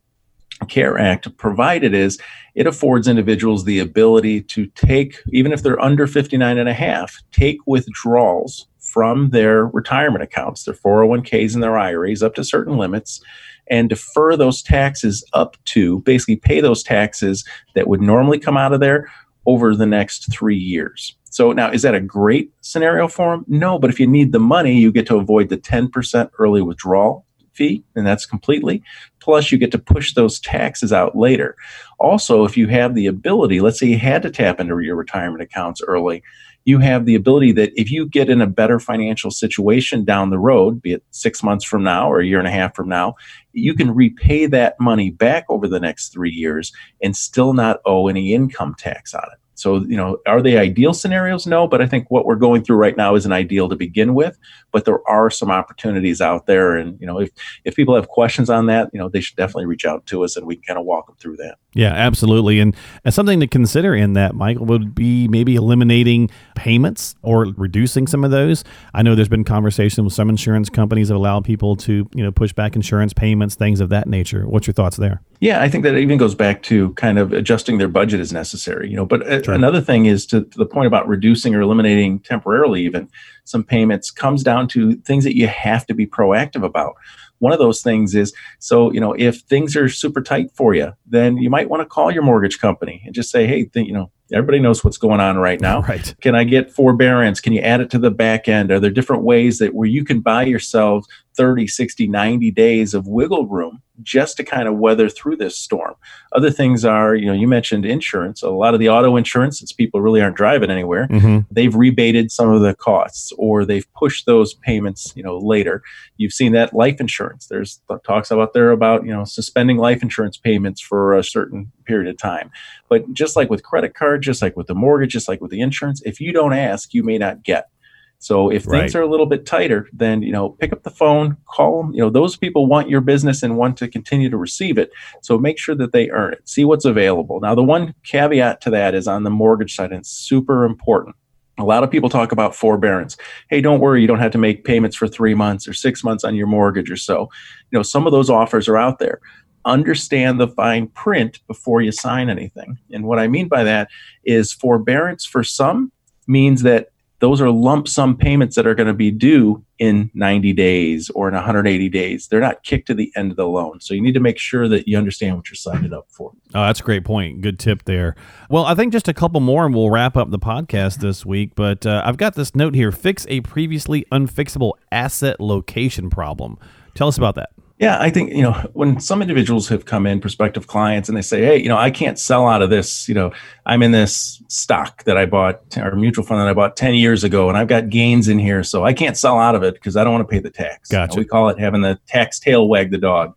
CARE 0.68 0.98
Act 0.98 1.36
provided 1.36 1.94
is 1.94 2.18
it 2.54 2.66
affords 2.66 3.08
individuals 3.08 3.64
the 3.64 3.78
ability 3.78 4.42
to 4.42 4.66
take, 4.68 5.18
even 5.32 5.52
if 5.52 5.62
they're 5.62 5.80
under 5.80 6.06
59 6.06 6.58
and 6.58 6.68
a 6.68 6.74
half, 6.74 7.22
take 7.32 7.58
withdrawals 7.66 8.66
from 8.78 9.30
their 9.30 9.66
retirement 9.66 10.22
accounts, 10.22 10.64
their 10.64 10.74
401ks 10.74 11.54
and 11.54 11.62
their 11.62 11.76
IRAs 11.76 12.22
up 12.22 12.34
to 12.34 12.44
certain 12.44 12.78
limits, 12.78 13.20
and 13.68 13.88
defer 13.88 14.36
those 14.36 14.62
taxes 14.62 15.24
up 15.32 15.56
to 15.66 16.00
basically 16.00 16.36
pay 16.36 16.60
those 16.60 16.82
taxes 16.82 17.44
that 17.74 17.88
would 17.88 18.00
normally 18.00 18.38
come 18.38 18.56
out 18.56 18.72
of 18.72 18.80
there 18.80 19.10
over 19.44 19.74
the 19.74 19.86
next 19.86 20.32
three 20.32 20.56
years. 20.56 21.16
So 21.30 21.52
now, 21.52 21.70
is 21.70 21.82
that 21.82 21.94
a 21.94 22.00
great 22.00 22.50
scenario 22.62 23.08
for 23.08 23.32
them? 23.36 23.44
No, 23.48 23.78
but 23.78 23.90
if 23.90 24.00
you 24.00 24.06
need 24.06 24.32
the 24.32 24.40
money, 24.40 24.78
you 24.78 24.90
get 24.90 25.06
to 25.08 25.16
avoid 25.16 25.50
the 25.50 25.58
10% 25.58 26.30
early 26.38 26.62
withdrawal 26.62 27.25
fee, 27.56 27.82
and 27.94 28.06
that's 28.06 28.26
completely. 28.26 28.82
Plus, 29.20 29.50
you 29.50 29.58
get 29.58 29.72
to 29.72 29.78
push 29.78 30.14
those 30.14 30.38
taxes 30.38 30.92
out 30.92 31.16
later. 31.16 31.56
Also, 31.98 32.44
if 32.44 32.56
you 32.56 32.68
have 32.68 32.94
the 32.94 33.06
ability, 33.06 33.60
let's 33.60 33.78
say 33.78 33.86
you 33.86 33.98
had 33.98 34.22
to 34.22 34.30
tap 34.30 34.60
into 34.60 34.78
your 34.80 34.96
retirement 34.96 35.42
accounts 35.42 35.80
early, 35.86 36.22
you 36.66 36.80
have 36.80 37.06
the 37.06 37.14
ability 37.14 37.52
that 37.52 37.72
if 37.80 37.92
you 37.92 38.06
get 38.06 38.28
in 38.28 38.40
a 38.40 38.46
better 38.46 38.80
financial 38.80 39.30
situation 39.30 40.04
down 40.04 40.30
the 40.30 40.38
road, 40.38 40.82
be 40.82 40.92
it 40.92 41.04
six 41.12 41.42
months 41.42 41.64
from 41.64 41.84
now 41.84 42.10
or 42.10 42.18
a 42.18 42.26
year 42.26 42.40
and 42.40 42.48
a 42.48 42.50
half 42.50 42.74
from 42.74 42.88
now, 42.88 43.14
you 43.52 43.72
can 43.72 43.94
repay 43.94 44.46
that 44.46 44.74
money 44.80 45.10
back 45.10 45.44
over 45.48 45.68
the 45.68 45.80
next 45.80 46.08
three 46.08 46.32
years 46.32 46.72
and 47.00 47.16
still 47.16 47.52
not 47.52 47.80
owe 47.86 48.08
any 48.08 48.34
income 48.34 48.74
tax 48.76 49.14
on 49.14 49.22
it. 49.32 49.38
So, 49.56 49.78
you 49.78 49.96
know, 49.96 50.18
are 50.26 50.42
they 50.42 50.58
ideal 50.58 50.94
scenarios? 50.94 51.46
No, 51.46 51.66
but 51.66 51.82
I 51.82 51.86
think 51.86 52.10
what 52.10 52.26
we're 52.26 52.36
going 52.36 52.62
through 52.62 52.76
right 52.76 52.96
now 52.96 53.14
isn't 53.14 53.32
ideal 53.32 53.68
to 53.68 53.76
begin 53.76 54.14
with. 54.14 54.38
But 54.70 54.84
there 54.84 55.00
are 55.08 55.30
some 55.30 55.50
opportunities 55.50 56.20
out 56.20 56.46
there, 56.46 56.76
and 56.76 57.00
you 57.00 57.06
know, 57.06 57.18
if 57.18 57.30
if 57.64 57.74
people 57.74 57.94
have 57.94 58.08
questions 58.08 58.50
on 58.50 58.66
that, 58.66 58.90
you 58.92 59.00
know, 59.00 59.08
they 59.08 59.20
should 59.20 59.36
definitely 59.36 59.66
reach 59.66 59.84
out 59.84 60.06
to 60.06 60.24
us, 60.24 60.36
and 60.36 60.46
we 60.46 60.56
can 60.56 60.62
kind 60.62 60.78
of 60.78 60.84
walk 60.84 61.06
them 61.06 61.16
through 61.18 61.36
that. 61.36 61.56
Yeah, 61.74 61.92
absolutely. 61.92 62.58
And, 62.58 62.74
and 63.04 63.12
something 63.12 63.38
to 63.40 63.46
consider 63.46 63.94
in 63.94 64.14
that, 64.14 64.34
Michael, 64.34 64.64
would 64.64 64.94
be 64.94 65.28
maybe 65.28 65.56
eliminating 65.56 66.30
payments 66.56 67.14
or 67.22 67.46
reducing 67.56 68.06
some 68.06 68.24
of 68.24 68.30
those. 68.30 68.64
I 68.94 69.02
know 69.02 69.14
there's 69.14 69.28
been 69.28 69.44
conversation 69.44 70.04
with 70.04 70.12
some 70.12 70.28
insurance 70.28 70.68
companies 70.68 71.08
that 71.08 71.14
allow 71.14 71.40
people 71.40 71.76
to, 71.76 72.08
you 72.12 72.24
know, 72.24 72.32
push 72.32 72.52
back 72.52 72.74
insurance 72.74 73.12
payments, 73.12 73.54
things 73.54 73.80
of 73.80 73.90
that 73.90 74.08
nature. 74.08 74.48
What's 74.48 74.66
your 74.66 74.74
thoughts 74.74 74.96
there? 74.96 75.22
Yeah, 75.38 75.62
I 75.62 75.68
think 75.68 75.84
that 75.84 75.96
even 75.96 76.18
goes 76.18 76.34
back 76.34 76.62
to 76.64 76.92
kind 76.94 77.18
of 77.18 77.32
adjusting 77.32 77.78
their 77.78 77.88
budget 77.88 78.20
as 78.20 78.32
necessary. 78.32 78.90
You 78.90 78.96
know, 78.96 79.06
but 79.06 79.26
uh, 79.26 79.42
sure. 79.42 79.54
another 79.54 79.80
thing 79.80 80.06
is 80.06 80.26
to, 80.26 80.42
to 80.44 80.58
the 80.58 80.66
point 80.66 80.86
about 80.86 81.06
reducing 81.06 81.54
or 81.54 81.60
eliminating 81.60 82.20
temporarily 82.20 82.82
even 82.82 83.08
some 83.44 83.62
payments 83.62 84.10
comes 84.10 84.42
down 84.42 84.68
to 84.68 84.96
things 84.96 85.24
that 85.24 85.36
you 85.36 85.46
have 85.46 85.86
to 85.86 85.94
be 85.94 86.06
proactive 86.06 86.64
about 86.64 86.96
one 87.38 87.52
of 87.52 87.58
those 87.58 87.82
things 87.82 88.14
is 88.14 88.32
so 88.58 88.90
you 88.92 89.00
know 89.00 89.12
if 89.18 89.40
things 89.40 89.76
are 89.76 89.88
super 89.88 90.22
tight 90.22 90.50
for 90.54 90.74
you 90.74 90.92
then 91.06 91.36
you 91.36 91.50
might 91.50 91.68
want 91.68 91.80
to 91.80 91.86
call 91.86 92.10
your 92.10 92.22
mortgage 92.22 92.58
company 92.58 93.02
and 93.04 93.14
just 93.14 93.30
say 93.30 93.46
hey 93.46 93.64
th- 93.64 93.86
you 93.86 93.92
know 93.92 94.10
everybody 94.32 94.58
knows 94.58 94.84
what's 94.84 94.98
going 94.98 95.20
on 95.20 95.36
right 95.38 95.60
now. 95.60 95.76
Right. 95.86 96.14
Can 96.20 96.34
i 96.34 96.42
get 96.42 96.72
forbearance? 96.72 97.40
Can 97.40 97.52
you 97.52 97.60
add 97.60 97.80
it 97.80 97.90
to 97.90 97.98
the 97.98 98.10
back 98.10 98.48
end? 98.48 98.72
Are 98.72 98.80
there 98.80 98.90
different 98.90 99.22
ways 99.22 99.58
that 99.58 99.72
where 99.72 99.86
you 99.86 100.04
can 100.04 100.20
buy 100.20 100.44
yourself 100.44 101.06
30 101.36 101.66
60 101.66 102.08
90 102.08 102.50
days 102.50 102.94
of 102.94 103.06
wiggle 103.06 103.46
room 103.46 103.82
just 104.02 104.36
to 104.36 104.44
kind 104.44 104.68
of 104.68 104.76
weather 104.76 105.08
through 105.08 105.36
this 105.36 105.56
storm. 105.56 105.94
Other 106.32 106.50
things 106.50 106.84
are, 106.84 107.14
you 107.14 107.26
know, 107.26 107.32
you 107.32 107.48
mentioned 107.48 107.86
insurance. 107.86 108.42
A 108.42 108.50
lot 108.50 108.74
of 108.74 108.80
the 108.80 108.88
auto 108.88 109.16
insurance, 109.16 109.58
since 109.58 109.72
people 109.72 110.00
really 110.00 110.20
aren't 110.20 110.36
driving 110.36 110.70
anywhere, 110.70 111.08
mm-hmm. 111.08 111.40
they've 111.50 111.74
rebated 111.74 112.30
some 112.30 112.50
of 112.50 112.60
the 112.60 112.74
costs 112.74 113.32
or 113.38 113.64
they've 113.64 113.90
pushed 113.94 114.26
those 114.26 114.54
payments, 114.54 115.12
you 115.16 115.22
know, 115.22 115.38
later. 115.38 115.82
You've 116.16 116.32
seen 116.32 116.52
that 116.52 116.74
life 116.74 117.00
insurance. 117.00 117.46
There's 117.46 117.80
talks 118.04 118.30
about 118.30 118.52
there 118.52 118.70
about, 118.70 119.04
you 119.04 119.12
know, 119.12 119.24
suspending 119.24 119.78
life 119.78 120.02
insurance 120.02 120.36
payments 120.36 120.80
for 120.80 121.16
a 121.16 121.24
certain 121.24 121.72
period 121.84 122.10
of 122.10 122.18
time. 122.18 122.50
But 122.88 123.12
just 123.12 123.36
like 123.36 123.50
with 123.50 123.62
credit 123.62 123.94
card, 123.94 124.22
just 124.22 124.42
like 124.42 124.56
with 124.56 124.66
the 124.66 124.74
mortgage, 124.74 125.12
just 125.12 125.28
like 125.28 125.40
with 125.40 125.50
the 125.50 125.60
insurance, 125.60 126.02
if 126.04 126.20
you 126.20 126.32
don't 126.32 126.52
ask, 126.52 126.92
you 126.92 127.02
may 127.02 127.18
not 127.18 127.42
get. 127.42 127.70
So 128.18 128.50
if 128.50 128.64
things 128.64 128.94
are 128.94 129.02
a 129.02 129.08
little 129.08 129.26
bit 129.26 129.46
tighter, 129.46 129.88
then 129.92 130.22
you 130.22 130.32
know 130.32 130.50
pick 130.50 130.72
up 130.72 130.82
the 130.82 130.90
phone, 130.90 131.36
call 131.46 131.82
them. 131.82 131.92
You 131.92 132.00
know 132.00 132.10
those 132.10 132.36
people 132.36 132.66
want 132.66 132.88
your 132.88 133.00
business 133.00 133.42
and 133.42 133.56
want 133.56 133.76
to 133.78 133.88
continue 133.88 134.30
to 134.30 134.36
receive 134.36 134.78
it. 134.78 134.90
So 135.22 135.38
make 135.38 135.58
sure 135.58 135.74
that 135.74 135.92
they 135.92 136.10
earn 136.10 136.32
it. 136.32 136.48
See 136.48 136.64
what's 136.64 136.84
available. 136.84 137.40
Now 137.40 137.54
the 137.54 137.62
one 137.62 137.94
caveat 138.04 138.60
to 138.62 138.70
that 138.70 138.94
is 138.94 139.06
on 139.06 139.24
the 139.24 139.30
mortgage 139.30 139.74
side, 139.74 139.90
and 139.90 140.00
it's 140.00 140.10
super 140.10 140.64
important. 140.64 141.14
A 141.58 141.64
lot 141.64 141.84
of 141.84 141.90
people 141.90 142.10
talk 142.10 142.32
about 142.32 142.54
forbearance. 142.54 143.16
Hey, 143.48 143.62
don't 143.62 143.80
worry, 143.80 144.02
you 144.02 144.06
don't 144.06 144.18
have 144.18 144.32
to 144.32 144.38
make 144.38 144.64
payments 144.64 144.94
for 144.94 145.08
three 145.08 145.34
months 145.34 145.66
or 145.66 145.72
six 145.72 146.04
months 146.04 146.22
on 146.22 146.34
your 146.34 146.46
mortgage 146.46 146.90
or 146.90 146.96
so. 146.96 147.30
You 147.70 147.78
know 147.78 147.82
some 147.82 148.06
of 148.06 148.12
those 148.12 148.30
offers 148.30 148.68
are 148.68 148.76
out 148.76 148.98
there 148.98 149.20
understand 149.66 150.40
the 150.40 150.48
fine 150.48 150.86
print 150.88 151.40
before 151.48 151.82
you 151.82 151.92
sign 151.92 152.30
anything. 152.30 152.78
And 152.92 153.04
what 153.04 153.18
I 153.18 153.26
mean 153.26 153.48
by 153.48 153.64
that 153.64 153.88
is 154.24 154.52
forbearance 154.52 155.26
for 155.26 155.42
some 155.42 155.92
means 156.28 156.62
that 156.62 156.90
those 157.18 157.40
are 157.40 157.50
lump 157.50 157.88
sum 157.88 158.16
payments 158.16 158.56
that 158.56 158.66
are 158.66 158.74
going 158.74 158.86
to 158.86 158.94
be 158.94 159.10
due 159.10 159.64
in 159.78 160.10
90 160.14 160.52
days 160.52 161.10
or 161.10 161.28
in 161.28 161.34
180 161.34 161.88
days. 161.88 162.28
They're 162.28 162.40
not 162.40 162.62
kicked 162.62 162.86
to 162.88 162.94
the 162.94 163.12
end 163.16 163.30
of 163.30 163.36
the 163.36 163.46
loan. 163.46 163.80
So 163.80 163.94
you 163.94 164.00
need 164.00 164.14
to 164.14 164.20
make 164.20 164.38
sure 164.38 164.68
that 164.68 164.86
you 164.86 164.96
understand 164.98 165.36
what 165.36 165.48
you're 165.48 165.56
signing 165.56 165.92
up 165.92 166.06
for. 166.10 166.32
Oh, 166.54 166.66
that's 166.66 166.80
a 166.80 166.82
great 166.82 167.04
point. 167.04 167.40
Good 167.40 167.58
tip 167.58 167.84
there. 167.84 168.16
Well, 168.50 168.64
I 168.64 168.74
think 168.74 168.92
just 168.92 169.08
a 169.08 169.14
couple 169.14 169.40
more 169.40 169.66
and 169.66 169.74
we'll 169.74 169.90
wrap 169.90 170.16
up 170.16 170.30
the 170.30 170.38
podcast 170.38 170.98
this 170.98 171.24
week. 171.24 171.54
But 171.54 171.86
uh, 171.86 172.02
I've 172.04 172.16
got 172.16 172.34
this 172.34 172.54
note 172.54 172.74
here 172.74 172.92
fix 172.92 173.26
a 173.28 173.40
previously 173.40 174.04
unfixable 174.12 174.72
asset 174.92 175.40
location 175.40 176.10
problem. 176.10 176.58
Tell 176.94 177.08
us 177.08 177.18
about 177.18 177.34
that. 177.36 177.50
Yeah, 177.78 177.98
I 178.00 178.08
think, 178.08 178.32
you 178.32 178.42
know, 178.42 178.52
when 178.72 179.00
some 179.00 179.20
individuals 179.20 179.68
have 179.68 179.84
come 179.84 180.06
in, 180.06 180.18
prospective 180.18 180.66
clients, 180.66 181.10
and 181.10 181.18
they 181.18 181.22
say, 181.22 181.44
hey, 181.44 181.62
you 181.62 181.68
know, 181.68 181.76
I 181.76 181.90
can't 181.90 182.18
sell 182.18 182.48
out 182.48 182.62
of 182.62 182.70
this, 182.70 183.06
you 183.06 183.14
know, 183.14 183.32
I'm 183.66 183.82
in 183.82 183.90
this 183.90 184.42
stock 184.48 185.04
that 185.04 185.18
I 185.18 185.26
bought 185.26 185.76
or 185.76 185.94
mutual 185.94 186.24
fund 186.24 186.40
that 186.40 186.48
I 186.48 186.54
bought 186.54 186.76
10 186.76 186.94
years 186.94 187.22
ago, 187.22 187.50
and 187.50 187.58
I've 187.58 187.68
got 187.68 187.90
gains 187.90 188.28
in 188.28 188.38
here. 188.38 188.62
So 188.62 188.86
I 188.86 188.94
can't 188.94 189.14
sell 189.14 189.38
out 189.38 189.54
of 189.54 189.62
it 189.62 189.74
because 189.74 189.94
I 189.94 190.04
don't 190.04 190.14
want 190.14 190.26
to 190.26 190.32
pay 190.32 190.40
the 190.40 190.50
tax. 190.50 190.88
Gotcha. 190.88 191.12
You 191.12 191.16
know, 191.16 191.20
we 191.20 191.24
call 191.26 191.48
it 191.50 191.58
having 191.58 191.82
the 191.82 192.00
tax 192.06 192.40
tail 192.40 192.66
wag 192.66 192.90
the 192.92 192.98
dog 192.98 193.34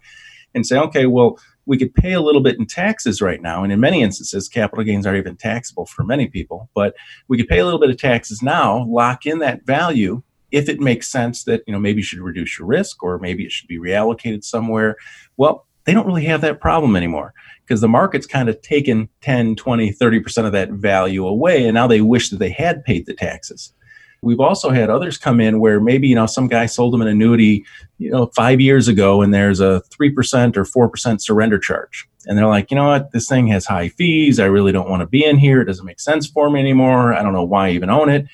and 0.55 0.65
say, 0.65 0.77
okay, 0.77 1.05
well, 1.05 1.37
we 1.65 1.77
could 1.77 1.93
pay 1.93 2.13
a 2.13 2.21
little 2.21 2.41
bit 2.41 2.57
in 2.57 2.65
taxes 2.65 3.21
right 3.21 3.41
now. 3.41 3.61
And 3.61 3.73
in 3.73 3.79
many 3.81 4.01
instances, 4.01 4.47
capital 4.47 4.85
gains 4.85 5.05
are 5.05 5.15
even 5.15 5.35
taxable 5.35 5.85
for 5.85 6.03
many 6.03 6.27
people, 6.27 6.69
but 6.73 6.95
we 7.27 7.37
could 7.37 7.49
pay 7.49 7.59
a 7.59 7.65
little 7.65 7.79
bit 7.79 7.89
of 7.89 7.97
taxes 7.97 8.41
now, 8.41 8.85
lock 8.85 9.25
in 9.25 9.39
that 9.39 9.65
value 9.65 10.23
if 10.51 10.69
it 10.69 10.79
makes 10.79 11.09
sense 11.09 11.43
that 11.43 11.61
you 11.67 11.73
know 11.73 11.79
maybe 11.79 11.97
you 11.97 12.03
should 12.03 12.19
reduce 12.19 12.57
your 12.57 12.67
risk 12.67 13.03
or 13.03 13.19
maybe 13.19 13.45
it 13.45 13.51
should 13.51 13.67
be 13.67 13.79
reallocated 13.79 14.43
somewhere 14.43 14.95
well 15.37 15.65
they 15.85 15.93
don't 15.93 16.05
really 16.05 16.25
have 16.25 16.41
that 16.41 16.59
problem 16.59 16.95
anymore 16.95 17.33
because 17.65 17.81
the 17.81 17.87
market's 17.87 18.27
kind 18.27 18.47
of 18.47 18.61
taken 18.61 19.09
10 19.21 19.55
20 19.55 19.91
30% 19.91 20.45
of 20.45 20.51
that 20.51 20.69
value 20.71 21.25
away 21.25 21.65
and 21.65 21.73
now 21.73 21.87
they 21.87 22.01
wish 22.01 22.29
that 22.29 22.37
they 22.37 22.51
had 22.51 22.83
paid 22.83 23.05
the 23.05 23.13
taxes. 23.13 23.73
We've 24.21 24.39
also 24.39 24.69
had 24.69 24.89
others 24.89 25.17
come 25.17 25.39
in 25.39 25.61
where 25.61 25.79
maybe 25.79 26.07
you 26.07 26.15
know 26.15 26.25
some 26.25 26.47
guy 26.47 26.65
sold 26.65 26.93
them 26.93 27.01
an 27.01 27.07
annuity 27.07 27.65
you 27.97 28.11
know 28.11 28.27
five 28.35 28.59
years 28.61 28.87
ago 28.87 29.21
and 29.21 29.33
there's 29.33 29.59
a 29.61 29.81
3% 29.89 30.57
or 30.57 30.89
4% 30.89 31.21
surrender 31.21 31.57
charge. 31.57 32.07
And 32.27 32.37
they're 32.37 32.45
like 32.45 32.69
you 32.69 32.75
know 32.75 32.87
what? 32.87 33.11
This 33.11 33.27
thing 33.27 33.47
has 33.47 33.65
high 33.65 33.89
fees. 33.89 34.39
I 34.39 34.45
really 34.45 34.71
don't 34.71 34.89
want 34.89 35.01
to 35.01 35.07
be 35.07 35.25
in 35.25 35.37
here. 35.37 35.61
It 35.61 35.65
doesn't 35.65 35.85
make 35.85 35.99
sense 35.99 36.27
for 36.27 36.49
me 36.49 36.59
anymore. 36.59 37.13
I 37.13 37.23
don't 37.23 37.33
know 37.33 37.43
why 37.43 37.69
i 37.69 37.71
even 37.71 37.89
own 37.89 38.09
it 38.09 38.27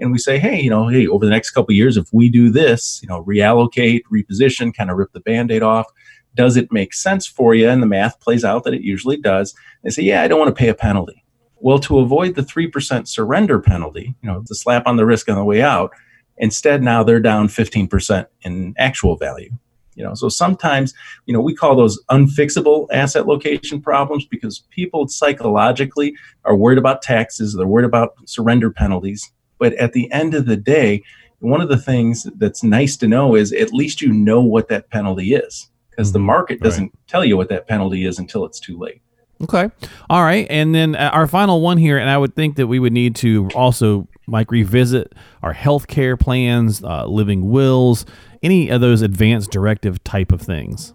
and 0.00 0.10
we 0.10 0.18
say, 0.18 0.38
hey, 0.38 0.60
you 0.60 0.70
know, 0.70 0.88
hey, 0.88 1.06
over 1.06 1.24
the 1.24 1.30
next 1.30 1.50
couple 1.50 1.74
years, 1.74 1.96
if 1.96 2.08
we 2.12 2.28
do 2.28 2.50
this, 2.50 3.00
you 3.02 3.08
know, 3.08 3.22
reallocate, 3.24 4.02
reposition, 4.12 4.74
kind 4.74 4.90
of 4.90 4.96
rip 4.96 5.12
the 5.12 5.20
band-aid 5.20 5.62
off, 5.62 5.86
does 6.34 6.56
it 6.56 6.72
make 6.72 6.94
sense 6.94 7.26
for 7.26 7.54
you? 7.54 7.68
And 7.68 7.82
the 7.82 7.86
math 7.86 8.20
plays 8.20 8.44
out 8.44 8.64
that 8.64 8.74
it 8.74 8.82
usually 8.82 9.16
does. 9.16 9.54
They 9.84 9.90
say, 9.90 10.02
yeah, 10.02 10.22
I 10.22 10.28
don't 10.28 10.38
want 10.38 10.48
to 10.48 10.58
pay 10.58 10.68
a 10.68 10.74
penalty. 10.74 11.24
Well, 11.56 11.78
to 11.80 11.98
avoid 11.98 12.34
the 12.34 12.42
3% 12.42 13.06
surrender 13.06 13.60
penalty, 13.60 14.14
you 14.22 14.28
know, 14.28 14.42
the 14.46 14.54
slap 14.54 14.86
on 14.86 14.96
the 14.96 15.04
wrist 15.04 15.28
on 15.28 15.36
the 15.36 15.44
way 15.44 15.60
out, 15.60 15.92
instead 16.38 16.82
now 16.82 17.02
they're 17.02 17.20
down 17.20 17.48
15% 17.48 18.26
in 18.42 18.74
actual 18.78 19.16
value. 19.16 19.50
You 19.96 20.04
know, 20.04 20.14
so 20.14 20.30
sometimes, 20.30 20.94
you 21.26 21.34
know, 21.34 21.42
we 21.42 21.54
call 21.54 21.76
those 21.76 22.02
unfixable 22.10 22.86
asset 22.90 23.26
location 23.26 23.82
problems 23.82 24.24
because 24.24 24.60
people 24.70 25.08
psychologically 25.08 26.14
are 26.44 26.56
worried 26.56 26.78
about 26.78 27.02
taxes, 27.02 27.54
they're 27.54 27.66
worried 27.66 27.84
about 27.84 28.14
surrender 28.24 28.70
penalties, 28.70 29.30
but 29.60 29.74
at 29.74 29.92
the 29.92 30.10
end 30.10 30.34
of 30.34 30.46
the 30.46 30.56
day, 30.56 31.04
one 31.38 31.60
of 31.60 31.68
the 31.68 31.78
things 31.78 32.26
that's 32.36 32.64
nice 32.64 32.96
to 32.96 33.06
know 33.06 33.36
is 33.36 33.52
at 33.52 33.72
least 33.72 34.00
you 34.00 34.12
know 34.12 34.40
what 34.40 34.68
that 34.68 34.90
penalty 34.90 35.34
is 35.34 35.68
because 35.90 36.12
the 36.12 36.18
mm-hmm. 36.18 36.26
market 36.26 36.60
doesn't 36.60 36.84
right. 36.84 37.06
tell 37.06 37.24
you 37.24 37.36
what 37.36 37.48
that 37.50 37.68
penalty 37.68 38.04
is 38.04 38.18
until 38.18 38.44
it's 38.44 38.58
too 38.58 38.78
late. 38.78 39.00
Okay. 39.42 39.70
All 40.10 40.22
right. 40.22 40.46
And 40.50 40.74
then 40.74 40.96
uh, 40.96 41.10
our 41.12 41.26
final 41.26 41.62
one 41.62 41.78
here, 41.78 41.96
and 41.96 42.10
I 42.10 42.18
would 42.18 42.34
think 42.34 42.56
that 42.56 42.66
we 42.66 42.78
would 42.78 42.92
need 42.92 43.16
to 43.16 43.48
also, 43.54 44.06
Mike, 44.26 44.50
revisit 44.50 45.14
our 45.42 45.54
health 45.54 45.86
care 45.86 46.16
plans, 46.16 46.84
uh, 46.84 47.06
living 47.06 47.48
wills, 47.48 48.04
any 48.42 48.68
of 48.68 48.82
those 48.82 49.00
advanced 49.00 49.50
directive 49.50 50.02
type 50.04 50.32
of 50.32 50.42
things. 50.42 50.92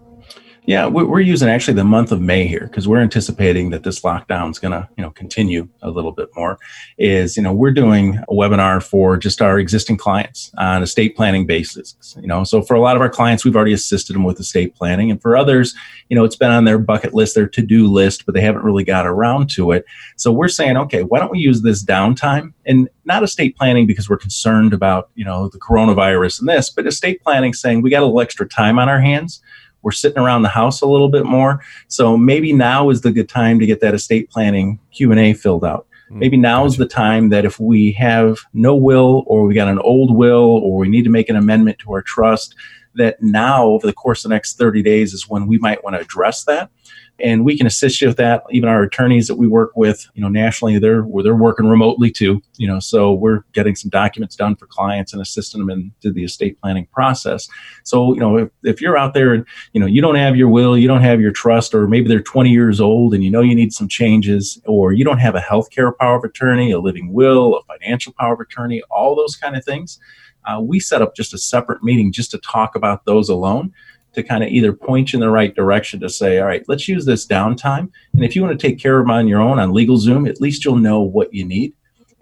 Yeah, 0.66 0.86
we're 0.86 1.20
using 1.20 1.48
actually 1.48 1.74
the 1.74 1.84
month 1.84 2.10
of 2.10 2.20
May 2.20 2.44
here 2.48 2.66
because 2.66 2.88
we're 2.88 3.00
anticipating 3.00 3.70
that 3.70 3.84
this 3.84 4.00
lockdown 4.00 4.50
is 4.50 4.58
going 4.58 4.72
to, 4.72 4.88
you 4.96 5.02
know, 5.02 5.10
continue 5.10 5.68
a 5.80 5.90
little 5.90 6.10
bit 6.10 6.28
more. 6.34 6.58
Is 6.98 7.36
you 7.36 7.42
know 7.44 7.52
we're 7.52 7.70
doing 7.70 8.16
a 8.28 8.32
webinar 8.32 8.82
for 8.82 9.16
just 9.16 9.40
our 9.40 9.60
existing 9.60 9.96
clients 9.96 10.50
on 10.58 10.82
estate 10.82 11.14
planning 11.14 11.46
basis. 11.46 12.16
You 12.20 12.26
know, 12.26 12.42
so 12.42 12.62
for 12.62 12.74
a 12.74 12.80
lot 12.80 12.96
of 12.96 13.02
our 13.02 13.08
clients, 13.08 13.44
we've 13.44 13.54
already 13.54 13.74
assisted 13.74 14.14
them 14.14 14.24
with 14.24 14.40
estate 14.40 14.74
planning, 14.74 15.08
and 15.08 15.22
for 15.22 15.36
others, 15.36 15.72
you 16.08 16.16
know, 16.16 16.24
it's 16.24 16.34
been 16.34 16.50
on 16.50 16.64
their 16.64 16.78
bucket 16.78 17.14
list, 17.14 17.36
their 17.36 17.46
to-do 17.46 17.86
list, 17.86 18.26
but 18.26 18.34
they 18.34 18.40
haven't 18.40 18.64
really 18.64 18.84
got 18.84 19.06
around 19.06 19.48
to 19.50 19.70
it. 19.70 19.84
So 20.16 20.32
we're 20.32 20.48
saying, 20.48 20.76
okay, 20.76 21.04
why 21.04 21.20
don't 21.20 21.30
we 21.30 21.38
use 21.38 21.62
this 21.62 21.84
downtime 21.84 22.54
and 22.64 22.88
not 23.04 23.22
estate 23.22 23.56
planning 23.56 23.86
because 23.86 24.10
we're 24.10 24.16
concerned 24.16 24.72
about 24.72 25.10
you 25.14 25.24
know 25.24 25.48
the 25.48 25.60
coronavirus 25.60 26.40
and 26.40 26.48
this, 26.48 26.70
but 26.70 26.88
estate 26.88 27.22
planning 27.22 27.52
saying 27.52 27.82
we 27.82 27.90
got 27.90 28.02
a 28.02 28.06
little 28.06 28.20
extra 28.20 28.48
time 28.48 28.80
on 28.80 28.88
our 28.88 29.00
hands 29.00 29.40
we're 29.82 29.92
sitting 29.92 30.18
around 30.18 30.42
the 30.42 30.48
house 30.48 30.80
a 30.80 30.86
little 30.86 31.08
bit 31.08 31.24
more. 31.24 31.60
So 31.88 32.16
maybe 32.16 32.52
now 32.52 32.90
is 32.90 33.02
the 33.02 33.12
good 33.12 33.28
time 33.28 33.58
to 33.60 33.66
get 33.66 33.80
that 33.80 33.94
estate 33.94 34.30
planning 34.30 34.78
Q 34.92 35.10
and 35.10 35.20
A 35.20 35.32
filled 35.32 35.64
out. 35.64 35.86
Hmm, 36.08 36.18
maybe 36.18 36.36
now 36.36 36.64
is 36.64 36.76
the 36.76 36.86
time 36.86 37.28
that 37.30 37.44
if 37.44 37.60
we 37.60 37.92
have 37.92 38.38
no 38.52 38.74
will 38.74 39.24
or 39.26 39.44
we 39.44 39.54
got 39.54 39.68
an 39.68 39.78
old 39.78 40.14
will 40.14 40.60
or 40.64 40.78
we 40.78 40.88
need 40.88 41.04
to 41.04 41.10
make 41.10 41.28
an 41.28 41.36
amendment 41.36 41.78
to 41.80 41.92
our 41.92 42.02
trust, 42.02 42.54
that 42.94 43.22
now 43.22 43.66
over 43.66 43.86
the 43.86 43.92
course 43.92 44.24
of 44.24 44.30
the 44.30 44.34
next 44.34 44.58
30 44.58 44.82
days 44.82 45.12
is 45.12 45.28
when 45.28 45.46
we 45.46 45.58
might 45.58 45.84
want 45.84 45.94
to 45.94 46.00
address 46.00 46.44
that 46.44 46.70
and 47.18 47.44
we 47.44 47.56
can 47.56 47.66
assist 47.66 48.00
you 48.00 48.08
with 48.08 48.16
that. 48.18 48.42
Even 48.50 48.68
our 48.68 48.82
attorneys 48.82 49.26
that 49.28 49.36
we 49.36 49.46
work 49.46 49.72
with, 49.74 50.06
you 50.14 50.22
know, 50.22 50.28
nationally, 50.28 50.78
they're 50.78 51.06
they're 51.22 51.34
working 51.34 51.66
remotely 51.66 52.10
too. 52.10 52.42
You 52.56 52.68
know, 52.68 52.78
so 52.78 53.12
we're 53.12 53.40
getting 53.52 53.74
some 53.74 53.90
documents 53.90 54.36
done 54.36 54.56
for 54.56 54.66
clients 54.66 55.12
and 55.12 55.22
assisting 55.22 55.64
them 55.64 55.70
into 55.70 56.12
the 56.12 56.24
estate 56.24 56.60
planning 56.60 56.86
process. 56.92 57.48
So, 57.84 58.12
you 58.14 58.20
know, 58.20 58.36
if, 58.36 58.50
if 58.64 58.80
you're 58.80 58.98
out 58.98 59.14
there 59.14 59.32
and 59.32 59.46
you 59.72 59.80
know 59.80 59.86
you 59.86 60.02
don't 60.02 60.16
have 60.16 60.36
your 60.36 60.48
will, 60.48 60.76
you 60.76 60.88
don't 60.88 61.02
have 61.02 61.20
your 61.20 61.32
trust, 61.32 61.74
or 61.74 61.86
maybe 61.86 62.08
they're 62.08 62.20
20 62.20 62.50
years 62.50 62.80
old 62.80 63.14
and 63.14 63.24
you 63.24 63.30
know 63.30 63.40
you 63.40 63.54
need 63.54 63.72
some 63.72 63.88
changes, 63.88 64.60
or 64.66 64.92
you 64.92 65.04
don't 65.04 65.18
have 65.18 65.34
a 65.34 65.40
healthcare 65.40 65.96
power 65.98 66.16
of 66.16 66.24
attorney, 66.24 66.70
a 66.70 66.78
living 66.78 67.12
will, 67.12 67.56
a 67.56 67.64
financial 67.64 68.12
power 68.18 68.34
of 68.34 68.40
attorney, 68.40 68.82
all 68.90 69.14
those 69.16 69.36
kind 69.36 69.56
of 69.56 69.64
things. 69.64 69.98
Uh, 70.44 70.60
we 70.60 70.78
set 70.78 71.02
up 71.02 71.16
just 71.16 71.34
a 71.34 71.38
separate 71.38 71.82
meeting 71.82 72.12
just 72.12 72.30
to 72.30 72.38
talk 72.38 72.76
about 72.76 73.04
those 73.04 73.28
alone 73.28 73.72
to 74.16 74.22
kind 74.22 74.42
of 74.42 74.48
either 74.48 74.72
point 74.72 75.12
you 75.12 75.18
in 75.18 75.20
the 75.20 75.30
right 75.30 75.54
direction 75.54 76.00
to 76.00 76.08
say, 76.08 76.38
all 76.38 76.46
right, 76.46 76.64
let's 76.68 76.88
use 76.88 77.04
this 77.04 77.26
downtime. 77.26 77.90
And 78.14 78.24
if 78.24 78.34
you 78.34 78.42
want 78.42 78.58
to 78.58 78.66
take 78.66 78.80
care 78.80 78.98
of 78.98 79.04
them 79.04 79.10
on 79.10 79.28
your 79.28 79.40
own 79.40 79.58
on 79.58 79.72
LegalZoom, 79.72 80.28
at 80.28 80.40
least 80.40 80.64
you'll 80.64 80.76
know 80.76 81.00
what 81.02 81.32
you 81.32 81.44
need. 81.44 81.74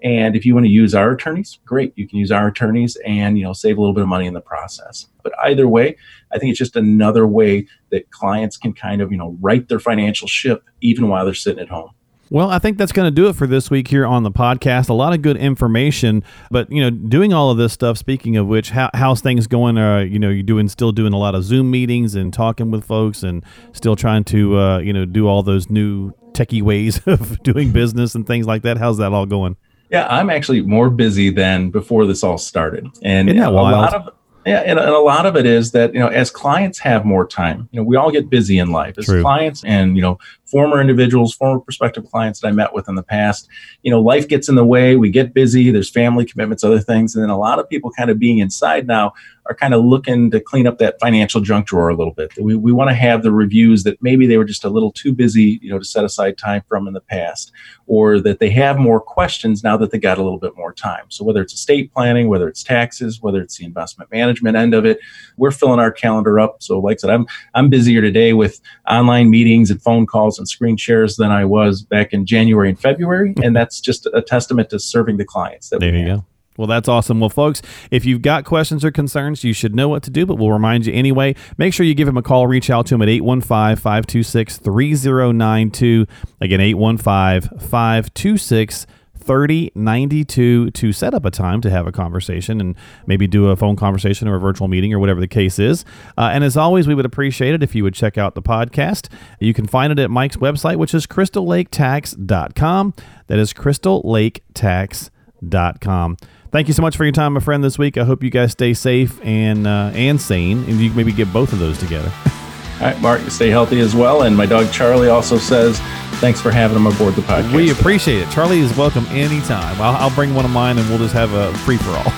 And 0.02 0.36
if 0.36 0.44
you 0.44 0.54
want 0.54 0.66
to 0.66 0.70
use 0.70 0.94
our 0.94 1.12
attorneys, 1.12 1.58
great, 1.64 1.94
you 1.96 2.06
can 2.06 2.18
use 2.18 2.30
our 2.30 2.48
attorneys 2.48 2.96
and 3.06 3.38
you 3.38 3.44
know 3.44 3.54
save 3.54 3.78
a 3.78 3.80
little 3.80 3.94
bit 3.94 4.02
of 4.02 4.08
money 4.08 4.26
in 4.26 4.34
the 4.34 4.40
process. 4.40 5.06
But 5.22 5.32
either 5.42 5.66
way, 5.66 5.96
I 6.30 6.38
think 6.38 6.50
it's 6.50 6.58
just 6.58 6.76
another 6.76 7.26
way 7.26 7.66
that 7.90 8.10
clients 8.10 8.58
can 8.58 8.74
kind 8.74 9.00
of 9.00 9.10
you 9.10 9.16
know 9.16 9.38
right 9.40 9.66
their 9.66 9.80
financial 9.80 10.28
ship 10.28 10.62
even 10.82 11.08
while 11.08 11.24
they're 11.24 11.32
sitting 11.32 11.62
at 11.62 11.70
home. 11.70 11.92
Well, 12.34 12.50
I 12.50 12.58
think 12.58 12.78
that's 12.78 12.90
going 12.90 13.06
to 13.06 13.12
do 13.12 13.28
it 13.28 13.34
for 13.34 13.46
this 13.46 13.70
week 13.70 13.86
here 13.86 14.04
on 14.04 14.24
the 14.24 14.30
podcast. 14.32 14.88
A 14.88 14.92
lot 14.92 15.12
of 15.12 15.22
good 15.22 15.36
information, 15.36 16.24
but 16.50 16.68
you 16.68 16.80
know, 16.82 16.90
doing 16.90 17.32
all 17.32 17.52
of 17.52 17.58
this 17.58 17.72
stuff. 17.72 17.96
Speaking 17.96 18.36
of 18.36 18.48
which, 18.48 18.70
how, 18.70 18.90
how's 18.92 19.20
things 19.20 19.46
going? 19.46 19.78
Uh, 19.78 20.00
you 20.00 20.18
know, 20.18 20.30
you're 20.30 20.42
doing 20.42 20.68
still 20.68 20.90
doing 20.90 21.12
a 21.12 21.16
lot 21.16 21.36
of 21.36 21.44
Zoom 21.44 21.70
meetings 21.70 22.16
and 22.16 22.32
talking 22.32 22.72
with 22.72 22.84
folks, 22.84 23.22
and 23.22 23.44
still 23.70 23.94
trying 23.94 24.24
to 24.24 24.58
uh, 24.58 24.78
you 24.78 24.92
know 24.92 25.04
do 25.04 25.28
all 25.28 25.44
those 25.44 25.70
new 25.70 26.10
techie 26.32 26.60
ways 26.60 27.00
of 27.06 27.40
doing 27.44 27.70
business 27.70 28.16
and 28.16 28.26
things 28.26 28.48
like 28.48 28.62
that. 28.62 28.78
How's 28.78 28.98
that 28.98 29.12
all 29.12 29.26
going? 29.26 29.56
Yeah, 29.92 30.08
I'm 30.10 30.28
actually 30.28 30.62
more 30.62 30.90
busy 30.90 31.30
than 31.30 31.70
before 31.70 32.04
this 32.04 32.24
all 32.24 32.38
started, 32.38 32.88
and 33.04 33.30
a 33.30 33.48
wild? 33.48 33.52
lot 33.52 33.94
of 33.94 34.12
yeah, 34.46 34.60
and, 34.60 34.78
and, 34.78 34.90
a 34.90 34.98
lot 34.98 35.26
of 35.26 35.36
it 35.36 35.46
is 35.46 35.72
that 35.72 35.94
you 35.94 36.00
know, 36.00 36.08
as 36.08 36.30
clients 36.30 36.78
have 36.78 37.04
more 37.04 37.26
time, 37.26 37.68
you 37.72 37.80
know, 37.80 37.84
we 37.84 37.96
all 37.96 38.10
get 38.10 38.28
busy 38.28 38.58
in 38.58 38.70
life 38.70 38.98
as 38.98 39.06
True. 39.06 39.22
clients, 39.22 39.64
and 39.64 39.96
you 39.96 40.02
know, 40.02 40.18
former 40.44 40.80
individuals, 40.80 41.34
former 41.34 41.60
prospective 41.60 42.08
clients 42.10 42.40
that 42.40 42.48
I 42.48 42.52
met 42.52 42.74
with 42.74 42.88
in 42.88 42.94
the 42.94 43.02
past. 43.02 43.48
You 43.82 43.90
know, 43.90 44.00
life 44.00 44.28
gets 44.28 44.48
in 44.48 44.54
the 44.54 44.64
way. 44.64 44.96
We 44.96 45.10
get 45.10 45.34
busy. 45.34 45.70
There's 45.70 45.90
family 45.90 46.24
commitments, 46.24 46.62
other 46.62 46.80
things, 46.80 47.14
and 47.14 47.22
then 47.22 47.30
a 47.30 47.38
lot 47.38 47.58
of 47.58 47.68
people 47.68 47.90
kind 47.90 48.10
of 48.10 48.18
being 48.18 48.38
inside 48.38 48.86
now 48.86 49.12
are 49.46 49.54
kind 49.54 49.74
of 49.74 49.84
looking 49.84 50.30
to 50.30 50.40
clean 50.40 50.66
up 50.66 50.78
that 50.78 50.98
financial 51.00 51.40
junk 51.40 51.66
drawer 51.66 51.88
a 51.88 51.94
little 51.94 52.14
bit. 52.14 52.32
We, 52.40 52.56
we 52.56 52.72
want 52.72 52.88
to 52.90 52.94
have 52.94 53.22
the 53.22 53.32
reviews 53.32 53.82
that 53.84 54.02
maybe 54.02 54.26
they 54.26 54.38
were 54.38 54.44
just 54.44 54.64
a 54.64 54.70
little 54.70 54.90
too 54.90 55.12
busy, 55.12 55.58
you 55.60 55.70
know, 55.70 55.78
to 55.78 55.84
set 55.84 56.04
aside 56.04 56.38
time 56.38 56.62
from 56.68 56.88
in 56.88 56.94
the 56.94 57.00
past, 57.00 57.52
or 57.87 58.20
that 58.20 58.38
they 58.38 58.50
have 58.50 58.78
more 58.78 59.00
questions 59.00 59.62
now 59.62 59.76
that 59.76 59.90
they 59.90 59.98
got 59.98 60.18
a 60.18 60.22
little 60.22 60.38
bit 60.38 60.57
more 60.57 60.72
time. 60.72 61.04
So 61.09 61.24
whether 61.24 61.42
it's 61.42 61.52
estate 61.52 61.92
planning, 61.92 62.28
whether 62.28 62.48
it's 62.48 62.62
taxes, 62.62 63.20
whether 63.20 63.42
it's 63.42 63.59
the 63.59 63.64
investment 63.64 64.11
management 64.11 64.57
end 64.57 64.72
of 64.72 64.87
it, 64.87 64.98
we're 65.37 65.50
filling 65.50 65.80
our 65.80 65.92
calendar 65.92 66.40
up. 66.40 66.62
So 66.62 66.78
like 66.78 66.96
I 66.96 66.98
said, 66.98 67.11
I'm 67.11 67.26
I'm 67.54 67.68
busier 67.68 68.00
today 68.00 68.33
with 68.33 68.61
online 68.88 69.30
meetings 69.30 69.70
and 69.70 69.83
phone 69.83 70.07
calls 70.07 70.38
and 70.38 70.48
screen 70.48 70.76
shares 70.76 71.16
than 71.16 71.30
I 71.30 71.44
was 71.44 71.83
back 71.83 72.12
in 72.12 72.24
January 72.24 72.70
and 72.70 72.80
February, 72.80 73.35
and 73.42 73.54
that's 73.54 73.80
just 73.80 74.07
a 74.14 74.22
testament 74.22 74.70
to 74.70 74.78
serving 74.78 75.18
the 75.18 75.24
clients. 75.24 75.68
That 75.68 75.80
there 75.80 75.92
we 75.92 76.00
you 76.00 76.09
have. 76.09 76.18
go. 76.20 76.26
Well, 76.56 76.66
that's 76.66 76.88
awesome. 76.88 77.20
Well, 77.20 77.30
folks, 77.30 77.62
if 77.90 78.04
you've 78.04 78.22
got 78.22 78.44
questions 78.44 78.84
or 78.84 78.92
concerns, 78.92 79.42
you 79.42 79.52
should 79.52 79.74
know 79.74 79.88
what 79.88 80.02
to 80.04 80.10
do, 80.10 80.24
but 80.24 80.36
we'll 80.36 80.52
remind 80.52 80.86
you 80.86 80.92
anyway. 80.92 81.34
Make 81.58 81.74
sure 81.74 81.84
you 81.84 81.94
give 81.94 82.06
him 82.06 82.16
a 82.16 82.22
call. 82.22 82.46
Reach 82.46 82.70
out 82.70 82.86
to 82.86 82.94
him 82.94 83.02
at 83.02 83.08
815 83.08 83.76
526 83.76 84.58
3092. 84.58 86.06
Again, 86.40 86.60
815 86.60 87.58
526 87.58 88.86
3092 89.24 90.70
to 90.70 90.92
set 90.92 91.14
up 91.14 91.24
a 91.24 91.30
time 91.30 91.60
to 91.62 91.70
have 91.70 91.86
a 91.86 91.92
conversation 91.92 92.60
and 92.60 92.74
maybe 93.06 93.26
do 93.26 93.48
a 93.48 93.56
phone 93.56 93.74
conversation 93.74 94.28
or 94.28 94.36
a 94.36 94.40
virtual 94.40 94.68
meeting 94.68 94.92
or 94.92 94.98
whatever 94.98 95.20
the 95.20 95.26
case 95.26 95.58
is. 95.58 95.84
Uh, 96.18 96.30
and 96.32 96.44
as 96.44 96.56
always, 96.56 96.86
we 96.86 96.94
would 96.94 97.06
appreciate 97.06 97.54
it 97.54 97.62
if 97.62 97.74
you 97.74 97.82
would 97.82 97.94
check 97.94 98.18
out 98.18 98.34
the 98.34 98.42
podcast. 98.42 99.08
You 99.40 99.54
can 99.54 99.66
find 99.66 99.92
it 99.92 99.98
at 99.98 100.10
Mike's 100.10 100.36
website, 100.36 100.76
which 100.76 100.94
is 100.94 101.06
crystallaketax.com. 101.06 102.94
That 103.26 103.38
is 103.38 103.54
crystallaketax.com. 103.54 106.16
Thank 106.54 106.68
you 106.68 106.74
so 106.74 106.82
much 106.82 106.96
for 106.96 107.02
your 107.04 107.10
time, 107.10 107.32
my 107.32 107.40
friend, 107.40 107.64
this 107.64 107.80
week. 107.80 107.98
I 107.98 108.04
hope 108.04 108.22
you 108.22 108.30
guys 108.30 108.52
stay 108.52 108.74
safe 108.74 109.20
and 109.24 109.66
uh, 109.66 109.90
and 109.92 110.20
sane, 110.20 110.58
and 110.68 110.78
you 110.78 110.92
maybe 110.92 111.10
get 111.10 111.32
both 111.32 111.52
of 111.52 111.58
those 111.58 111.76
together. 111.78 112.12
All 112.74 112.80
right, 112.82 113.00
Mark, 113.00 113.22
stay 113.22 113.50
healthy 113.50 113.80
as 113.80 113.92
well. 113.92 114.22
And 114.22 114.36
my 114.36 114.46
dog 114.46 114.70
Charlie 114.70 115.08
also 115.08 115.36
says 115.36 115.80
thanks 116.20 116.40
for 116.40 116.52
having 116.52 116.76
him 116.76 116.86
aboard 116.86 117.16
the 117.16 117.22
podcast. 117.22 117.52
We 117.56 117.72
appreciate 117.72 118.22
it. 118.22 118.30
Charlie 118.30 118.60
is 118.60 118.72
welcome 118.76 119.04
anytime. 119.06 119.80
I'll, 119.80 119.96
I'll 119.96 120.14
bring 120.14 120.32
one 120.32 120.44
of 120.44 120.52
mine, 120.52 120.78
and 120.78 120.88
we'll 120.88 120.98
just 120.98 121.12
have 121.12 121.32
a 121.32 121.52
free 121.58 121.76
for 121.76 121.90
all. 121.90 122.04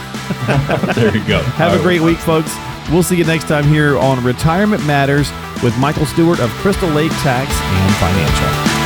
there 0.93 1.17
you 1.17 1.27
go. 1.27 1.41
Have 1.43 1.73
All 1.73 1.79
a 1.79 1.83
great 1.83 2.01
right. 2.01 2.07
week, 2.07 2.19
folks. 2.19 2.55
We'll 2.91 3.03
see 3.03 3.17
you 3.17 3.25
next 3.25 3.49
time 3.49 3.65
here 3.65 3.97
on 3.97 4.23
Retirement 4.23 4.85
Matters 4.85 5.31
with 5.63 5.75
Michael 5.79 6.05
Stewart 6.05 6.41
of 6.41 6.51
Crystal 6.51 6.91
Lake 6.91 7.13
Tax 7.23 7.51
and 7.59 7.95
Financial. 7.95 8.86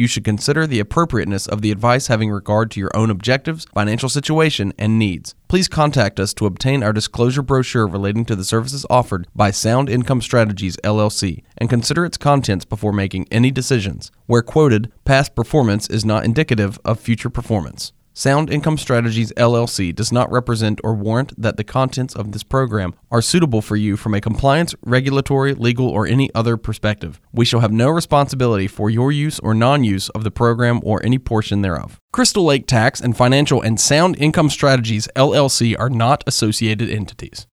you 0.00 0.06
should 0.06 0.24
consider 0.24 0.66
the 0.66 0.80
appropriateness 0.80 1.46
of 1.46 1.60
the 1.60 1.70
advice 1.70 2.06
having 2.06 2.30
regard 2.30 2.70
to 2.70 2.80
your 2.80 2.90
own 2.94 3.10
objectives, 3.10 3.66
financial 3.74 4.08
situation, 4.08 4.72
and 4.78 4.98
needs. 4.98 5.34
Please 5.46 5.68
contact 5.68 6.18
us 6.18 6.32
to 6.34 6.46
obtain 6.46 6.82
our 6.82 6.92
disclosure 6.92 7.42
brochure 7.42 7.86
relating 7.86 8.24
to 8.24 8.34
the 8.34 8.44
services 8.44 8.86
offered 8.88 9.26
by 9.36 9.50
Sound 9.50 9.90
Income 9.90 10.22
Strategies 10.22 10.78
LLC 10.78 11.42
and 11.58 11.68
consider 11.68 12.04
its 12.04 12.16
contents 12.16 12.64
before 12.64 12.92
making 12.92 13.28
any 13.30 13.50
decisions. 13.50 14.10
Where 14.26 14.42
quoted, 14.42 14.90
past 15.04 15.34
performance 15.34 15.86
is 15.88 16.04
not 16.04 16.24
indicative 16.24 16.78
of 16.84 16.98
future 16.98 17.30
performance. 17.30 17.92
Sound 18.12 18.50
Income 18.52 18.78
Strategies 18.78 19.32
LLC 19.34 19.94
does 19.94 20.10
not 20.10 20.30
represent 20.32 20.80
or 20.82 20.94
warrant 20.94 21.32
that 21.40 21.56
the 21.56 21.64
contents 21.64 22.14
of 22.14 22.32
this 22.32 22.42
program 22.42 22.92
are 23.10 23.22
suitable 23.22 23.62
for 23.62 23.76
you 23.76 23.96
from 23.96 24.14
a 24.14 24.20
compliance, 24.20 24.74
regulatory, 24.84 25.54
legal, 25.54 25.88
or 25.88 26.06
any 26.06 26.28
other 26.34 26.56
perspective. 26.56 27.20
We 27.32 27.44
shall 27.44 27.60
have 27.60 27.72
no 27.72 27.88
responsibility 27.88 28.66
for 28.66 28.90
your 28.90 29.12
use 29.12 29.38
or 29.38 29.54
non 29.54 29.84
use 29.84 30.08
of 30.10 30.24
the 30.24 30.30
program 30.32 30.80
or 30.82 31.04
any 31.04 31.18
portion 31.18 31.62
thereof. 31.62 32.00
Crystal 32.12 32.44
Lake 32.44 32.66
Tax 32.66 33.00
and 33.00 33.16
Financial 33.16 33.62
and 33.62 33.80
Sound 33.80 34.16
Income 34.18 34.50
Strategies 34.50 35.08
LLC 35.14 35.78
are 35.78 35.90
not 35.90 36.24
associated 36.26 36.90
entities. 36.90 37.46